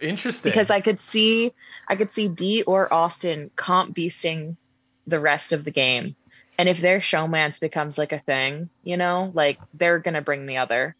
[0.00, 0.50] Interesting.
[0.50, 1.52] Because I could see
[1.88, 4.56] I could see Dee or Austin comp beasting
[5.06, 6.16] the rest of the game.
[6.58, 10.56] And if their showmance becomes like a thing, you know, like they're gonna bring the
[10.56, 10.96] other.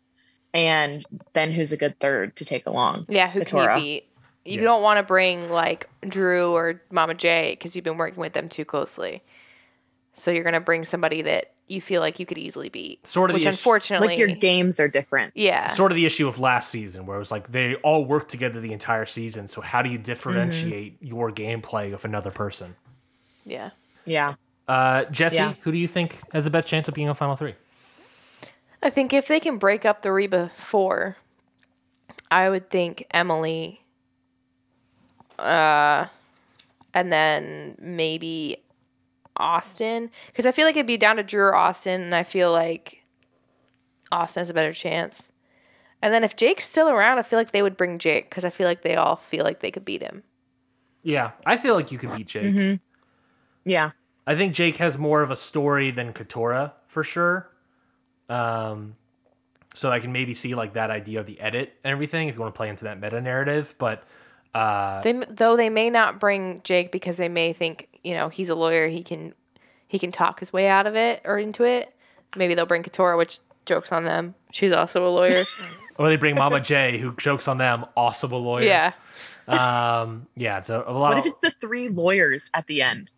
[0.55, 3.07] And then who's a good third to take along?
[3.09, 3.77] Yeah, who can Katurah.
[3.77, 4.12] you beat?
[4.45, 4.65] You Yeah.
[4.65, 8.49] don't want to bring like Drew or Mama J because you've been working with them
[8.49, 9.23] too closely.
[10.15, 13.07] So you're going to bring somebody that you feel like you could easily beat.
[13.07, 15.33] Sort of which the ish- unfortunately, Like your games are different.
[15.37, 18.31] yeah, sort of the issue of last season where it was like they all worked
[18.31, 19.49] together the entire season.
[19.49, 22.75] So how do you differentiate your gameplay with another person?
[23.45, 23.71] yeah.
[24.05, 24.35] Yeah.
[24.69, 25.55] Uh, Jessie, Yeah.
[25.63, 27.55] who do you think has the best chance of being on final three?
[28.83, 31.17] I think if they can break up the Reba four,
[32.31, 33.82] I would think Emily,
[35.43, 36.07] uh,
[36.95, 38.57] and then maybe
[39.37, 42.53] Austin, because I feel like it'd be down to Drew or Austin, and I feel
[42.53, 43.05] like
[44.11, 45.33] Austin has a better chance.
[46.03, 48.51] And then if Jake's still around, I feel like they would bring Jake because I
[48.51, 50.25] feel like they all feel like they could beat him.
[51.03, 52.81] Yeah, I feel like you could beat Jake.
[53.65, 53.91] Yeah.
[54.27, 57.51] I think Jake has more of a story than Katurah for sure.
[58.29, 58.97] Um,
[59.75, 62.41] so I can maybe see like that idea of the edit and everything if you
[62.41, 63.75] want to play into that meta narrative.
[63.79, 64.05] But
[64.55, 68.49] uh, They though they may not bring Jake because they may think you know he's
[68.49, 69.35] a lawyer he can
[69.89, 71.95] he can talk his way out of it or into it.
[72.37, 74.35] Maybe they'll bring Katurah, which jokes on them.
[74.51, 75.45] She's also a lawyer.
[75.99, 78.65] or they bring Mama J, who jokes on them, also a lawyer.
[78.65, 78.93] yeah.
[79.49, 82.81] Um, yeah, it's a, a lot What of if it's the three lawyers at the
[82.83, 83.11] end?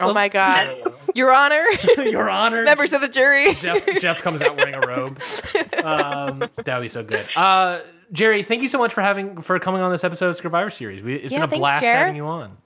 [0.00, 0.68] Oh my God,
[1.14, 1.64] Your Honor,
[1.98, 2.64] Your Honor.
[2.64, 3.54] members of the jury.
[3.54, 5.20] Jeff, Jeff comes out wearing a robe.
[5.84, 7.24] Um, that would be so good.
[7.36, 7.80] Uh,
[8.12, 11.02] Jari, thank you so much for having for coming on this episode of Survivor Series.
[11.02, 11.92] We, it's Yeah, been a thanks, blast Jer.
[11.92, 12.56] having you on.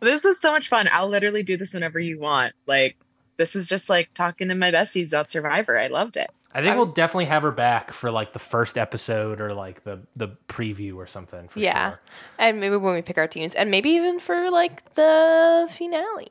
[0.00, 0.88] This was so much fun.
[0.92, 2.52] I'll literally do this whenever you want.
[2.66, 2.96] Like,
[3.36, 5.78] this is just like talking to my besties about Survivor.
[5.78, 6.30] I loved it.
[6.52, 10.00] I think we'll definitely have her back for like the first episode or like the
[10.16, 11.48] the preview or something.
[11.48, 12.00] For Yeah, sure.
[12.38, 16.28] and maybe when we pick our teams, and maybe even for like the finale,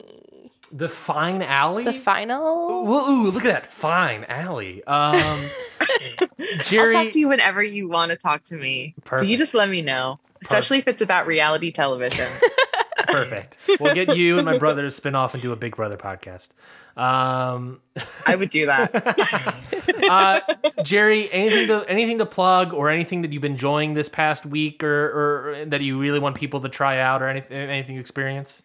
[0.72, 1.84] The Fine Alley.
[1.84, 2.70] the final.
[2.70, 4.84] Ooh, ooh, look at that fine alley.
[4.86, 5.16] Um,
[5.80, 6.28] I'll
[6.60, 8.96] Jari, talk to you whenever you want to talk to me.
[9.10, 12.28] So you just let me know, especially if it's about reality television.
[13.08, 13.58] perfect.
[13.80, 16.50] We'll get you and my brother to spin off and do a Big Brother podcast.
[16.98, 17.82] Um,
[18.26, 18.96] I would do that.
[20.10, 20.42] uh,
[20.80, 24.84] Jari, anything to anything to plug or anything that you've been enjoying this past week
[24.84, 28.64] or, or that you really want people to try out or anything anything to experience?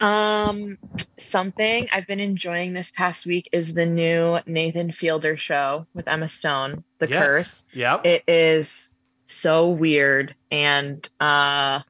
[0.00, 0.78] Um,
[1.16, 6.28] something I've been enjoying this past week is the new Nathan Fielder show with Emma
[6.28, 7.18] Stone, The Yes.
[7.18, 7.62] Curse.
[7.72, 8.00] Yeah.
[8.04, 8.94] It is
[9.26, 11.80] so weird, and uh,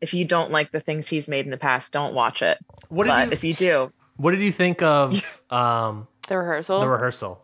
[0.00, 2.58] if you don't like the things he's made in the past, don't watch it.
[2.88, 6.80] what But you if you do, What did you think of um, The rehearsal.
[6.80, 7.42] the rehearsal?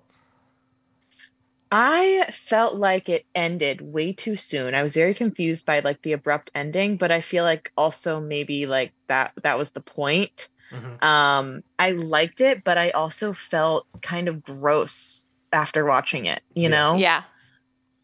[1.75, 4.75] I felt like it ended way too soon.
[4.75, 8.67] I was very confused by like the abrupt ending, but I feel like also maybe
[8.67, 10.51] like that that was the point.
[10.71, 11.03] Mhm.
[11.03, 16.69] Um I liked it, but I also felt kind of gross after watching it, you
[16.69, 16.69] Yeah.
[16.69, 16.97] know?
[16.97, 17.23] yeah,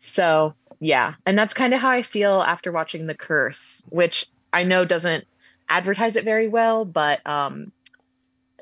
[0.01, 1.15] So, yeah.
[1.27, 5.27] And that's kind of how I feel after watching The Curse, which I know doesn't
[5.69, 7.71] advertise it very well, but um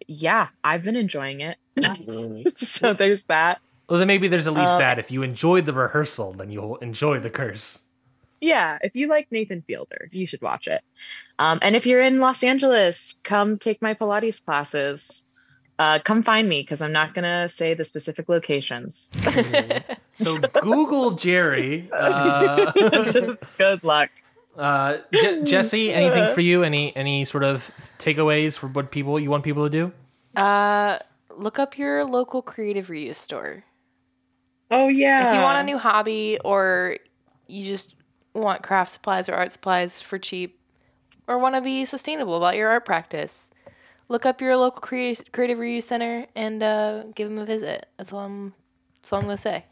[0.08, 1.58] yeah, I've been enjoying it.
[2.56, 3.60] so there's that.
[3.88, 4.98] Well, then maybe there's at least Uh, that.
[4.98, 7.80] If you enjoyed the rehearsal, then you'll enjoy the curse.
[8.40, 10.82] Yeah, if you like Nathan Fielder, you should watch it.
[11.38, 15.24] Um, and if you're in Los Angeles, come take my Pilates classes.
[15.78, 19.10] Uh, come find me because I'm not gonna say the specific locations.
[20.18, 21.88] So Google Jari.
[21.92, 22.72] Uh,
[23.04, 24.08] Just good luck.
[24.56, 26.62] uh, Je- Jessie, anything for you?
[26.62, 29.92] Any any sort of takeaways for what people you want people to do?
[30.40, 30.98] uh,
[31.36, 33.62] look up your local creative reuse store.
[34.70, 35.28] Oh yeah.
[35.30, 36.96] If you want a new hobby or
[37.46, 37.94] you just
[38.34, 40.58] want craft supplies or art supplies for cheap
[41.26, 43.50] or want to be sustainable about your art practice,
[44.08, 47.86] look up your local creative, creative reuse center and uh, give them a visit.
[47.96, 48.54] That's all I'm,
[48.96, 49.64] that's all I'm going to say.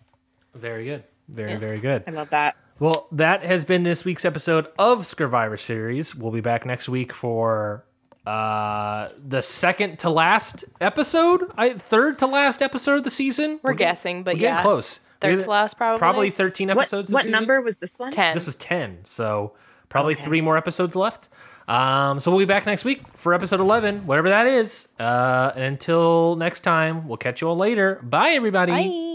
[0.54, 1.04] Very good.
[1.28, 1.58] Very Yeah.
[1.58, 2.04] very good.
[2.06, 2.56] I love that.
[2.80, 6.14] Well, that has been this week's episode of Survivor Series.
[6.14, 7.84] We'll be back next week for
[8.26, 13.60] uh the second to last episode, I third to last episode of the season.
[13.62, 14.62] We're guessing, but We're getting yeah.
[14.62, 15.00] close.
[15.20, 15.98] Third to last, probably.
[15.98, 17.08] Probably 13 episodes.
[17.08, 18.12] this what number was this one?
[18.12, 18.34] 10.
[18.34, 19.52] This was 10, so
[19.88, 20.24] probably Okay.
[20.24, 21.30] three more episodes left.
[21.66, 24.86] Um, so we'll be back next week for episode 11, whatever that is.
[25.00, 28.00] Uh, and until next time, we'll catch you all later.
[28.02, 28.72] Bye, everybody.
[28.72, 29.13] Bye.